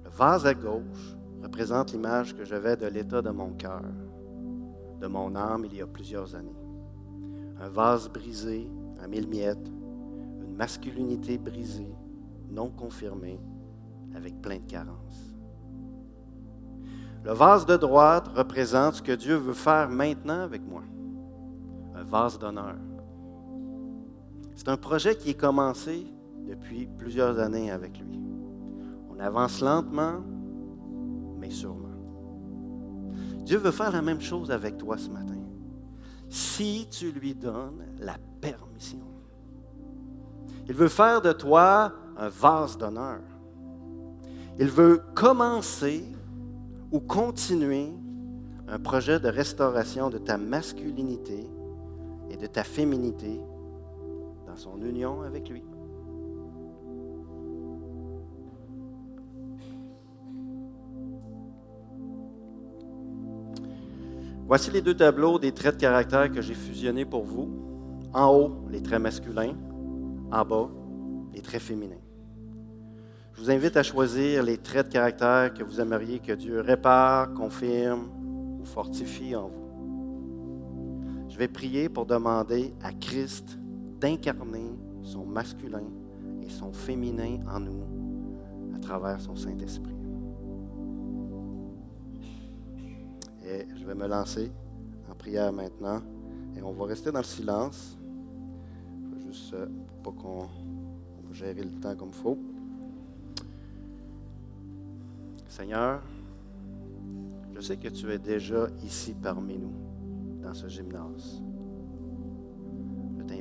Le 0.05 0.09
vase 0.09 0.45
à 0.45 0.53
gauche 0.53 1.17
représente 1.43 1.91
l'image 1.91 2.33
que 2.33 2.45
j'avais 2.45 2.77
de 2.77 2.87
l'état 2.87 3.21
de 3.21 3.31
mon 3.31 3.49
cœur, 3.49 3.83
de 5.01 5.07
mon 5.07 5.35
âme 5.35 5.65
il 5.65 5.75
y 5.75 5.81
a 5.81 5.87
plusieurs 5.87 6.35
années. 6.35 6.55
Un 7.59 7.67
vase 7.67 8.07
brisé, 8.07 8.71
à 9.03 9.09
mille 9.09 9.27
miettes, 9.27 9.67
une 10.41 10.55
masculinité 10.55 11.37
brisée, 11.37 11.93
non 12.49 12.69
confirmée, 12.69 13.41
avec 14.15 14.41
plein 14.41 14.59
de 14.59 14.71
carences. 14.71 15.35
Le 17.25 17.33
vase 17.33 17.65
de 17.65 17.75
droite 17.75 18.29
représente 18.29 18.93
ce 18.93 19.01
que 19.01 19.11
Dieu 19.11 19.35
veut 19.35 19.51
faire 19.51 19.89
maintenant 19.89 20.43
avec 20.43 20.65
moi. 20.65 20.83
Un 21.93 22.03
vase 22.03 22.39
d'honneur. 22.39 22.77
C'est 24.57 24.69
un 24.69 24.75
projet 24.75 25.15
qui 25.15 25.29
est 25.29 25.39
commencé 25.39 26.07
depuis 26.47 26.87
plusieurs 26.97 27.37
années 27.37 27.69
avec 27.69 27.99
lui. 27.99 28.19
On 29.07 29.19
avance 29.19 29.61
lentement, 29.61 30.23
mais 31.37 31.51
sûrement. 31.51 31.93
Dieu 33.43 33.59
veut 33.59 33.71
faire 33.71 33.91
la 33.91 34.01
même 34.01 34.19
chose 34.19 34.49
avec 34.49 34.79
toi 34.79 34.97
ce 34.97 35.09
matin. 35.09 35.37
Si 36.27 36.87
tu 36.89 37.11
lui 37.11 37.35
donnes 37.35 37.85
la 37.99 38.15
permission. 38.41 39.05
Il 40.67 40.73
veut 40.73 40.89
faire 40.89 41.21
de 41.21 41.33
toi 41.33 41.93
un 42.17 42.27
vase 42.27 42.79
d'honneur. 42.79 43.19
Il 44.59 44.69
veut 44.69 45.03
commencer 45.13 46.03
ou 46.91 46.99
continuer 46.99 47.91
un 48.67 48.79
projet 48.79 49.19
de 49.19 49.27
restauration 49.27 50.09
de 50.09 50.17
ta 50.17 50.39
masculinité 50.39 51.47
et 52.31 52.37
de 52.37 52.47
ta 52.47 52.63
féminité 52.63 53.39
son 54.57 54.81
union 54.81 55.21
avec 55.21 55.49
lui. 55.49 55.63
Voici 64.47 64.71
les 64.71 64.81
deux 64.81 64.95
tableaux 64.95 65.39
des 65.39 65.51
traits 65.51 65.75
de 65.75 65.81
caractère 65.81 66.31
que 66.31 66.41
j'ai 66.41 66.53
fusionnés 66.53 67.05
pour 67.05 67.23
vous. 67.23 67.49
En 68.13 68.33
haut, 68.33 68.55
les 68.69 68.81
traits 68.81 69.01
masculins. 69.01 69.55
En 70.31 70.45
bas, 70.45 70.69
les 71.33 71.41
traits 71.41 71.61
féminins. 71.61 72.01
Je 73.33 73.41
vous 73.41 73.51
invite 73.51 73.77
à 73.77 73.83
choisir 73.83 74.43
les 74.43 74.57
traits 74.57 74.87
de 74.87 74.93
caractère 74.93 75.53
que 75.53 75.63
vous 75.63 75.79
aimeriez 75.79 76.19
que 76.19 76.31
Dieu 76.31 76.61
répare, 76.61 77.33
confirme 77.33 78.09
ou 78.59 78.65
fortifie 78.65 79.35
en 79.35 79.49
vous. 79.49 81.27
Je 81.29 81.37
vais 81.37 81.47
prier 81.47 81.89
pour 81.89 82.05
demander 82.05 82.73
à 82.81 82.93
Christ 82.93 83.59
d'incarner 83.99 84.71
son 85.03 85.25
masculin 85.25 85.83
et 86.41 86.49
son 86.49 86.71
féminin 86.71 87.39
en 87.49 87.59
nous 87.59 87.83
à 88.75 88.79
travers 88.79 89.19
son 89.19 89.35
Saint-Esprit. 89.35 89.95
Et 93.45 93.65
je 93.75 93.85
vais 93.85 93.95
me 93.95 94.07
lancer 94.07 94.51
en 95.09 95.15
prière 95.15 95.53
maintenant. 95.53 96.01
Et 96.55 96.61
on 96.61 96.73
va 96.73 96.85
rester 96.85 97.11
dans 97.11 97.19
le 97.19 97.25
silence. 97.25 97.97
Juste 99.25 99.53
euh, 99.53 99.67
qu'on 100.03 100.47
gérer 101.31 101.63
le 101.63 101.71
temps 101.79 101.95
comme 101.95 102.09
il 102.09 102.15
faut. 102.15 102.37
Seigneur, 105.47 106.01
je 107.53 107.61
sais 107.61 107.77
que 107.77 107.89
tu 107.89 108.11
es 108.11 108.19
déjà 108.19 108.67
ici 108.83 109.15
parmi 109.21 109.57
nous, 109.57 109.73
dans 110.41 110.53
ce 110.53 110.67
gymnase. 110.67 111.41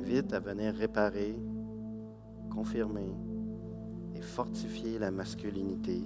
Je 0.07 0.13
t'invite 0.13 0.33
à 0.33 0.39
venir 0.39 0.73
réparer, 0.73 1.35
confirmer 2.49 3.13
et 4.15 4.21
fortifier 4.21 4.97
la 4.99 5.11
masculinité 5.11 6.01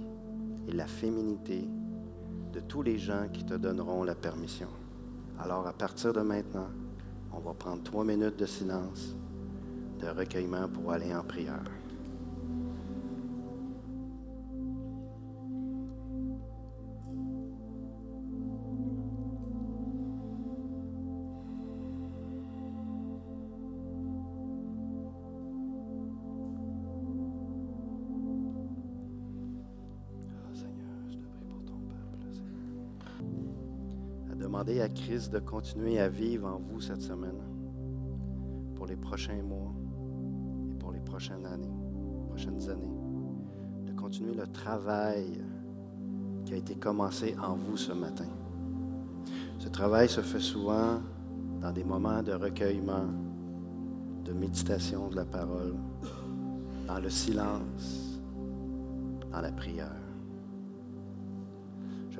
et 0.66 0.72
la 0.72 0.88
féminité 0.88 1.68
de 2.52 2.58
tous 2.58 2.82
les 2.82 2.98
gens 2.98 3.28
qui 3.32 3.44
te 3.44 3.54
donneront 3.54 4.02
la 4.02 4.16
permission. 4.16 4.66
Alors 5.38 5.68
à 5.68 5.72
partir 5.72 6.12
de 6.12 6.20
maintenant, 6.20 6.66
on 7.32 7.38
va 7.38 7.54
prendre 7.54 7.84
trois 7.84 8.04
minutes 8.04 8.40
de 8.40 8.46
silence, 8.46 9.14
de 10.00 10.08
recueillement 10.08 10.68
pour 10.68 10.90
aller 10.90 11.14
en 11.14 11.22
prière. 11.22 11.62
À 34.70 34.88
Christ 34.88 35.32
de 35.32 35.40
continuer 35.40 35.98
à 35.98 36.08
vivre 36.08 36.46
en 36.46 36.58
vous 36.58 36.80
cette 36.80 37.02
semaine, 37.02 37.42
pour 38.76 38.86
les 38.86 38.94
prochains 38.94 39.42
mois 39.42 39.74
et 40.70 40.74
pour 40.76 40.92
les 40.92 41.00
prochaines 41.00 41.44
années, 41.46 41.74
prochaines 42.28 42.70
années, 42.70 42.96
de 43.86 43.92
continuer 43.92 44.34
le 44.34 44.46
travail 44.46 45.42
qui 46.44 46.54
a 46.54 46.56
été 46.58 46.76
commencé 46.76 47.34
en 47.42 47.56
vous 47.56 47.76
ce 47.76 47.92
matin. 47.92 48.28
Ce 49.58 49.68
travail 49.68 50.08
se 50.08 50.20
fait 50.20 50.40
souvent 50.40 51.00
dans 51.60 51.72
des 51.72 51.84
moments 51.84 52.22
de 52.22 52.32
recueillement, 52.32 53.06
de 54.24 54.32
méditation 54.32 55.08
de 55.08 55.16
la 55.16 55.24
parole, 55.24 55.74
dans 56.86 57.00
le 57.00 57.10
silence, 57.10 58.20
dans 59.32 59.40
la 59.40 59.50
prière 59.50 60.01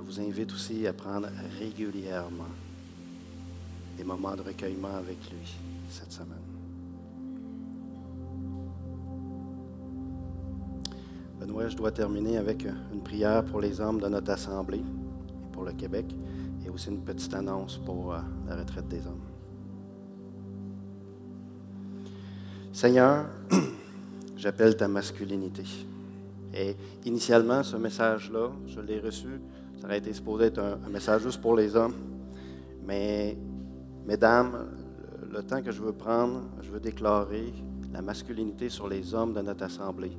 vous 0.03 0.21
invite 0.21 0.53
aussi 0.53 0.87
à 0.87 0.93
prendre 0.93 1.29
régulièrement 1.59 2.51
des 3.97 4.05
moments 4.05 4.35
de 4.35 4.43
recueillement 4.43 4.97
avec 4.97 5.19
lui 5.31 5.57
cette 5.89 6.13
semaine. 6.13 6.39
Benoît, 11.41 11.69
je 11.69 11.77
dois 11.77 11.91
terminer 11.91 12.37
avec 12.37 12.67
une 12.93 13.03
prière 13.03 13.45
pour 13.45 13.61
les 13.61 13.81
hommes 13.81 14.01
de 14.01 14.09
notre 14.09 14.31
Assemblée 14.31 14.79
et 14.79 15.53
pour 15.53 15.65
le 15.65 15.73
Québec 15.73 16.07
et 16.65 16.69
aussi 16.69 16.89
une 16.89 17.03
petite 17.03 17.35
annonce 17.35 17.79
pour 17.79 18.15
euh, 18.15 18.19
la 18.49 18.57
retraite 18.57 18.89
des 18.89 19.05
hommes. 19.07 19.21
Seigneur, 22.73 23.27
j'appelle 24.37 24.77
ta 24.77 24.89
masculinité. 24.89 25.65
Et 26.55 26.77
initialement, 27.05 27.63
ce 27.63 27.77
message-là, 27.77 28.51
je 28.67 28.81
l'ai 28.81 29.01
reçu 29.01 29.41
ça 29.83 29.89
aurait 29.89 29.99
été 29.99 30.13
supposé 30.13 30.45
être 30.45 30.61
un, 30.61 30.89
message 30.89 31.23
juste 31.23 31.41
pour 31.41 31.57
les 31.57 31.75
hommes. 31.75 31.97
Mais, 32.85 33.37
mesdames, 34.07 34.69
le, 35.29 35.43
temps 35.43 35.61
que 35.61 35.73
je 35.73 35.83
veux 35.83 35.93
prendre, 35.93 36.45
je 36.61 36.71
veux 36.71 36.79
déclarer 36.79 37.53
la 37.93 38.01
masculinité 38.01 38.69
sur 38.69 38.87
les 38.87 39.13
hommes 39.13 39.33
de 39.35 39.41
notre 39.41 39.65
Assemblée 39.65 40.17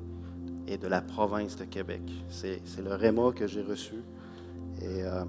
et 0.68 0.78
de 0.78 0.88
la 0.88 1.00
province 1.00 1.56
de 1.56 1.64
Québec. 1.64 2.02
C'est 2.28 2.60
le 2.84 2.94
réma 2.94 3.32
que 3.32 3.48
j'ai 3.48 3.62
reçu 3.62 4.04
et 4.82 5.02
euh, 5.06 5.24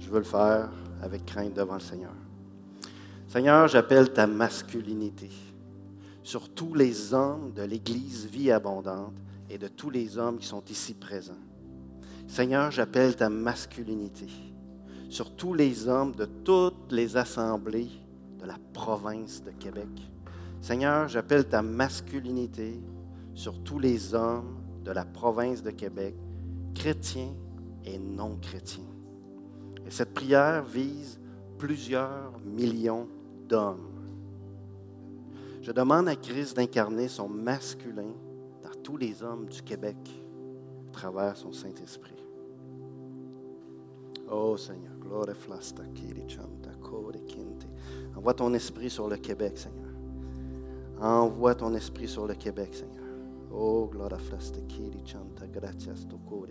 je 0.00 0.10
veux 0.10 0.18
le 0.18 0.24
faire 0.24 0.68
avec 1.00 1.24
crainte 1.24 1.54
devant 1.54 1.74
le 1.74 1.80
Seigneur. 1.80 2.14
Seigneur, 3.28 3.68
j'appelle 3.68 4.12
ta 4.12 4.26
masculinité 4.26 5.30
sur 6.24 6.48
tous 6.48 6.74
les 6.74 7.14
hommes 7.14 7.52
de 7.52 7.62
l'Église 7.62 8.26
Vie 8.26 8.50
Abondante 8.50 9.14
et 9.48 9.58
de 9.58 9.68
tous 9.68 9.90
les 9.90 10.18
hommes 10.18 10.38
qui 10.38 10.46
sont 10.48 10.64
ici 10.64 10.92
présents. 10.92 11.45
Seigneur, 12.26 12.70
j'appelle 12.70 13.16
ta 13.16 13.28
masculinité 13.30 14.26
sur 15.08 15.34
tous 15.34 15.54
les 15.54 15.88
hommes 15.88 16.14
de 16.14 16.24
toutes 16.24 16.90
les 16.90 17.16
assemblées 17.16 17.90
de 18.40 18.44
la 18.44 18.58
province 18.72 19.42
de 19.42 19.50
Québec. 19.52 19.88
Seigneur, 20.60 21.08
j'appelle 21.08 21.48
ta 21.48 21.62
masculinité 21.62 22.80
sur 23.34 23.62
tous 23.62 23.78
les 23.78 24.14
hommes 24.14 24.56
de 24.84 24.90
la 24.90 25.04
province 25.04 25.62
de 25.62 25.70
Québec, 25.70 26.14
chrétiens 26.74 27.32
et 27.84 27.98
non 27.98 28.36
chrétiens. 28.36 28.82
Et 29.86 29.90
cette 29.90 30.12
prière 30.12 30.64
vise 30.64 31.20
plusieurs 31.58 32.32
millions 32.44 33.08
d'hommes. 33.48 33.92
Je 35.62 35.70
demande 35.72 36.08
à 36.08 36.16
Christ 36.16 36.56
d'incarner 36.56 37.08
son 37.08 37.28
masculin 37.28 38.12
dans 38.62 38.82
tous 38.82 38.96
les 38.96 39.22
hommes 39.22 39.46
du 39.46 39.62
Québec 39.62 39.96
travers 40.96 41.36
son 41.36 41.52
Saint-Esprit. 41.52 42.16
Oh 44.28 44.56
Seigneur, 44.56 44.96
gloire 44.98 45.36
flasta 45.36 45.82
chanta 46.26 46.70
kore 46.80 47.20
kinte. 47.26 47.66
Envoie 48.16 48.34
ton 48.34 48.54
esprit 48.54 48.90
sur 48.90 49.08
le 49.08 49.16
Québec, 49.16 49.58
Seigneur. 49.58 49.92
Envoie 50.98 51.54
ton 51.54 51.74
esprit 51.74 52.08
sur 52.08 52.26
le 52.26 52.34
Québec, 52.34 52.74
Seigneur. 52.74 53.04
Oh, 53.52 53.86
gloire 53.86 54.18
flasta 54.20 54.58
chanta 55.04 55.46
gratias 55.46 56.06
to 56.08 56.18
kore. 56.28 56.48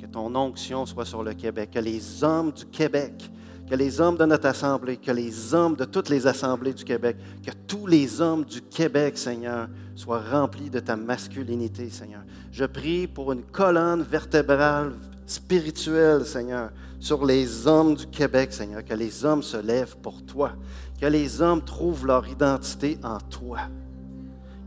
Que 0.00 0.06
ton 0.06 0.34
onction 0.34 0.86
soit 0.86 1.04
sur 1.04 1.22
le 1.22 1.34
Québec, 1.34 1.70
que 1.72 1.78
les 1.78 2.22
hommes 2.22 2.52
du 2.52 2.64
Québec, 2.66 3.30
que 3.68 3.74
les 3.74 4.00
hommes 4.00 4.16
de 4.16 4.24
notre 4.24 4.46
assemblée, 4.46 4.96
que 4.96 5.10
les 5.10 5.52
hommes 5.52 5.76
de 5.76 5.84
toutes 5.84 6.08
les 6.08 6.26
assemblées 6.26 6.72
du 6.72 6.84
Québec, 6.84 7.16
que 7.44 7.50
tous 7.66 7.86
les 7.86 8.20
hommes 8.20 8.44
du 8.44 8.62
Québec, 8.62 9.18
Seigneur, 9.18 9.68
soient 9.94 10.22
remplis 10.22 10.70
de 10.70 10.80
ta 10.80 10.96
masculinité, 10.96 11.90
Seigneur. 11.90 12.22
Je 12.50 12.64
prie 12.64 13.06
pour 13.06 13.32
une 13.32 13.42
colonne 13.42 14.02
vertébrale 14.02 14.92
spirituelle, 15.26 16.24
Seigneur, 16.24 16.70
sur 17.00 17.24
les 17.24 17.66
hommes 17.66 17.94
du 17.94 18.06
Québec, 18.06 18.52
Seigneur, 18.52 18.84
que 18.84 18.94
les 18.94 19.24
hommes 19.24 19.42
se 19.42 19.58
lèvent 19.58 19.96
pour 19.98 20.22
toi, 20.24 20.52
que 21.00 21.06
les 21.06 21.42
hommes 21.42 21.62
trouvent 21.62 22.06
leur 22.06 22.26
identité 22.26 22.98
en 23.02 23.18
toi, 23.18 23.58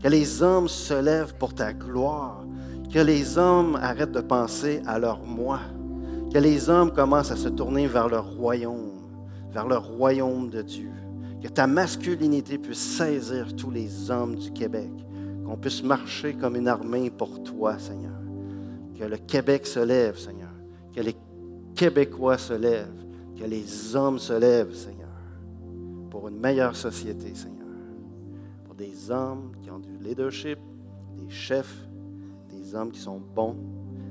que 0.02 0.08
les 0.08 0.42
hommes 0.42 0.68
se 0.68 0.94
lèvent 0.94 1.34
pour 1.34 1.54
ta 1.54 1.72
gloire, 1.72 2.44
que 2.92 2.98
les 2.98 3.38
hommes 3.38 3.76
arrêtent 3.76 4.12
de 4.12 4.20
penser 4.20 4.82
à 4.86 4.98
leur 4.98 5.24
moi, 5.24 5.60
que 6.30 6.38
les 6.38 6.68
hommes 6.68 6.92
commencent 6.92 7.30
à 7.30 7.36
se 7.36 7.48
tourner 7.48 7.86
vers 7.86 8.08
leur 8.08 8.34
royaume, 8.36 8.90
vers 9.50 9.66
le 9.66 9.78
royaume 9.78 10.50
de 10.50 10.60
Dieu, 10.60 10.90
que 11.42 11.48
ta 11.48 11.66
masculinité 11.66 12.58
puisse 12.58 12.78
saisir 12.78 13.56
tous 13.56 13.70
les 13.70 14.10
hommes 14.10 14.36
du 14.36 14.52
Québec, 14.52 14.90
qu'on 15.44 15.56
puisse 15.56 15.82
marcher 15.82 16.34
comme 16.34 16.54
une 16.54 16.68
armée 16.68 17.10
pour 17.10 17.42
toi, 17.42 17.78
Seigneur, 17.78 18.12
que 18.98 19.04
le 19.04 19.16
Québec 19.16 19.66
se 19.66 19.80
lève, 19.80 20.18
Seigneur, 20.18 20.52
que 20.94 21.00
les 21.00 21.16
Québécois 21.74 22.36
se 22.36 22.52
lèvent, 22.52 23.06
que 23.38 23.44
les 23.44 23.96
hommes 23.96 24.18
se 24.18 24.34
lèvent, 24.34 24.74
Seigneur, 24.74 25.08
pour 26.10 26.28
une 26.28 26.38
meilleure 26.38 26.76
société, 26.76 27.34
Seigneur, 27.34 27.66
pour 28.66 28.74
des 28.74 29.10
hommes 29.10 29.52
qui 29.62 29.70
ont 29.70 29.78
du 29.78 29.96
leadership, 29.96 30.58
des 31.16 31.30
chefs, 31.30 31.88
hommes 32.74 32.90
qui 32.90 33.00
sont 33.00 33.20
bons, 33.34 33.56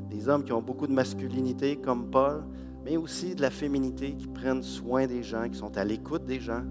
des 0.10 0.28
hommes 0.28 0.44
qui 0.44 0.52
ont 0.52 0.62
beaucoup 0.62 0.88
de 0.88 0.94
masculinité 0.94 1.78
comme 1.78 2.10
Paul, 2.10 2.44
mais 2.84 2.98
aussi 2.98 3.36
de 3.36 3.42
la 3.42 3.50
féminité, 3.50 4.14
qui 4.14 4.28
prennent 4.28 4.64
soin 4.64 5.08
des 5.08 5.24
gens, 5.24 5.48
qui 5.50 5.58
sont 5.58 5.78
à 5.78 5.84
l'écoute 5.84 6.26
des 6.26 6.40
gens 6.40 6.64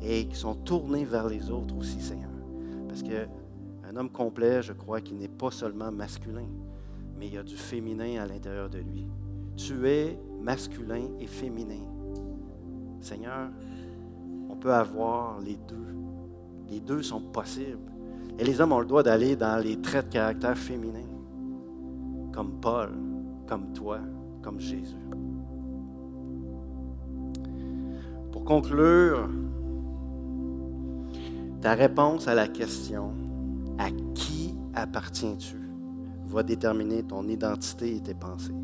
et 0.00 0.26
qui 0.26 0.36
sont 0.36 0.54
tournés 0.54 1.04
vers 1.04 1.28
les 1.28 1.50
autres 1.50 1.76
aussi, 1.76 2.00
Seigneur. 2.00 2.30
Parce 2.86 3.02
qu'un 3.02 3.96
homme 3.96 4.10
complet, 4.10 4.62
je 4.62 4.72
crois 4.72 5.00
qu'il 5.00 5.18
n'est 5.18 5.28
pas 5.28 5.50
seulement 5.50 5.90
masculin, 5.90 6.46
mais 7.18 7.26
il 7.26 7.34
y 7.34 7.38
a 7.38 7.42
du 7.42 7.56
féminin 7.56 8.22
à 8.22 8.26
l'intérieur 8.26 8.70
de 8.70 8.78
lui. 8.78 9.06
Tu 9.56 9.88
es 9.88 10.18
masculin 10.40 11.08
et 11.18 11.26
féminin. 11.26 11.84
Seigneur, 13.00 13.50
on 14.48 14.56
peut 14.56 14.72
avoir 14.72 15.40
les 15.40 15.56
deux. 15.56 15.94
Les 16.70 16.80
deux 16.80 17.02
sont 17.02 17.20
possibles. 17.20 17.90
Et 18.38 18.44
les 18.44 18.60
hommes 18.60 18.72
ont 18.72 18.80
le 18.80 18.86
droit 18.86 19.02
d'aller 19.02 19.34
dans 19.34 19.60
les 19.62 19.80
traits 19.80 20.06
de 20.08 20.12
caractère 20.12 20.56
féminin, 20.56 21.07
comme 22.38 22.60
Paul, 22.60 22.90
comme 23.48 23.72
toi, 23.72 23.98
comme 24.42 24.60
Jésus. 24.60 24.94
Pour 28.30 28.44
conclure, 28.44 29.28
ta 31.60 31.74
réponse 31.74 32.28
à 32.28 32.36
la 32.36 32.46
question 32.46 33.10
à 33.76 33.90
qui 34.14 34.54
appartiens-tu 34.72 35.56
va 36.26 36.44
déterminer 36.44 37.02
ton 37.02 37.26
identité 37.26 37.96
et 37.96 38.00
tes 38.00 38.14
pensées. 38.14 38.54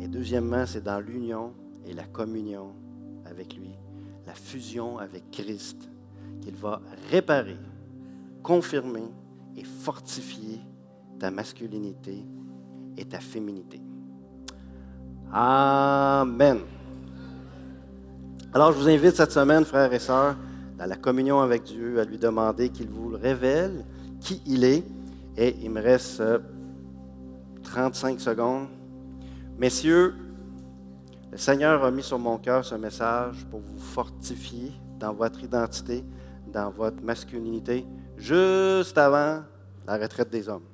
Et 0.00 0.08
deuxièmement, 0.08 0.66
c'est 0.66 0.82
dans 0.82 0.98
l'union 0.98 1.52
et 1.86 1.92
la 1.92 2.02
communion 2.02 2.72
avec 3.26 3.56
lui, 3.56 3.78
la 4.26 4.34
fusion 4.34 4.98
avec 4.98 5.30
Christ, 5.30 5.88
qu'il 6.40 6.56
va 6.56 6.80
réparer, 7.12 7.58
confirmer 8.42 9.06
et 9.56 9.62
fortifier 9.62 10.58
ta 11.18 11.30
masculinité 11.30 12.24
et 12.96 13.04
ta 13.04 13.20
féminité. 13.20 13.80
Amen. 15.32 16.60
Alors, 18.52 18.72
je 18.72 18.78
vous 18.78 18.88
invite 18.88 19.16
cette 19.16 19.32
semaine, 19.32 19.64
frères 19.64 19.92
et 19.92 19.98
sœurs, 19.98 20.36
dans 20.78 20.86
la 20.86 20.96
communion 20.96 21.40
avec 21.40 21.64
Dieu, 21.64 22.00
à 22.00 22.04
lui 22.04 22.18
demander 22.18 22.70
qu'il 22.70 22.88
vous 22.88 23.10
le 23.10 23.16
révèle, 23.16 23.84
qui 24.20 24.42
il 24.46 24.64
est. 24.64 24.84
Et 25.36 25.54
il 25.62 25.70
me 25.70 25.82
reste 25.82 26.22
35 27.64 28.20
secondes. 28.20 28.68
Messieurs, 29.58 30.14
le 31.30 31.36
Seigneur 31.36 31.84
a 31.84 31.90
mis 31.90 32.02
sur 32.02 32.18
mon 32.18 32.38
cœur 32.38 32.64
ce 32.64 32.74
message 32.76 33.44
pour 33.50 33.60
vous 33.60 33.78
fortifier 33.78 34.72
dans 34.98 35.12
votre 35.12 35.42
identité, 35.44 36.02
dans 36.50 36.70
votre 36.70 37.02
masculinité, 37.02 37.84
juste 38.16 38.96
avant 38.96 39.42
la 39.86 39.98
retraite 39.98 40.30
des 40.30 40.48
hommes. 40.48 40.64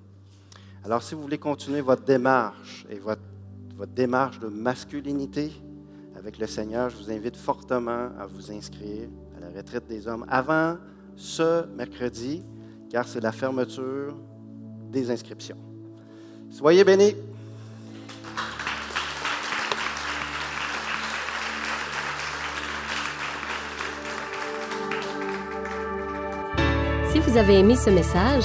Alors, 0.84 1.00
si 1.00 1.14
vous 1.14 1.22
voulez 1.22 1.38
continuer 1.38 1.80
votre 1.80 2.02
démarche 2.02 2.84
et 2.90 2.98
votre, 2.98 3.20
démarche 3.94 4.38
de 4.38 4.48
masculinité 4.48 5.52
avec 6.16 6.38
le 6.38 6.46
Seigneur, 6.46 6.90
je 6.90 6.96
vous 6.96 7.10
invite 7.10 7.36
fortement 7.36 8.10
à 8.18 8.26
vous 8.26 8.50
inscrire 8.52 9.08
à 9.36 9.40
la 9.40 9.56
retraite 9.56 9.86
des 9.88 10.06
hommes 10.06 10.24
avant 10.28 10.76
ce 11.16 11.66
mercredi, 11.66 12.44
car 12.90 13.06
c'est 13.06 13.20
la 13.20 13.32
fermeture 13.32 14.16
des 14.90 15.10
inscriptions. 15.10 15.56
Soyez 16.50 16.84
bénis. 16.84 17.14
Si 27.12 27.18
vous 27.20 27.36
avez 27.36 27.58
aimé 27.58 27.76
ce 27.76 27.90
message, 27.90 28.44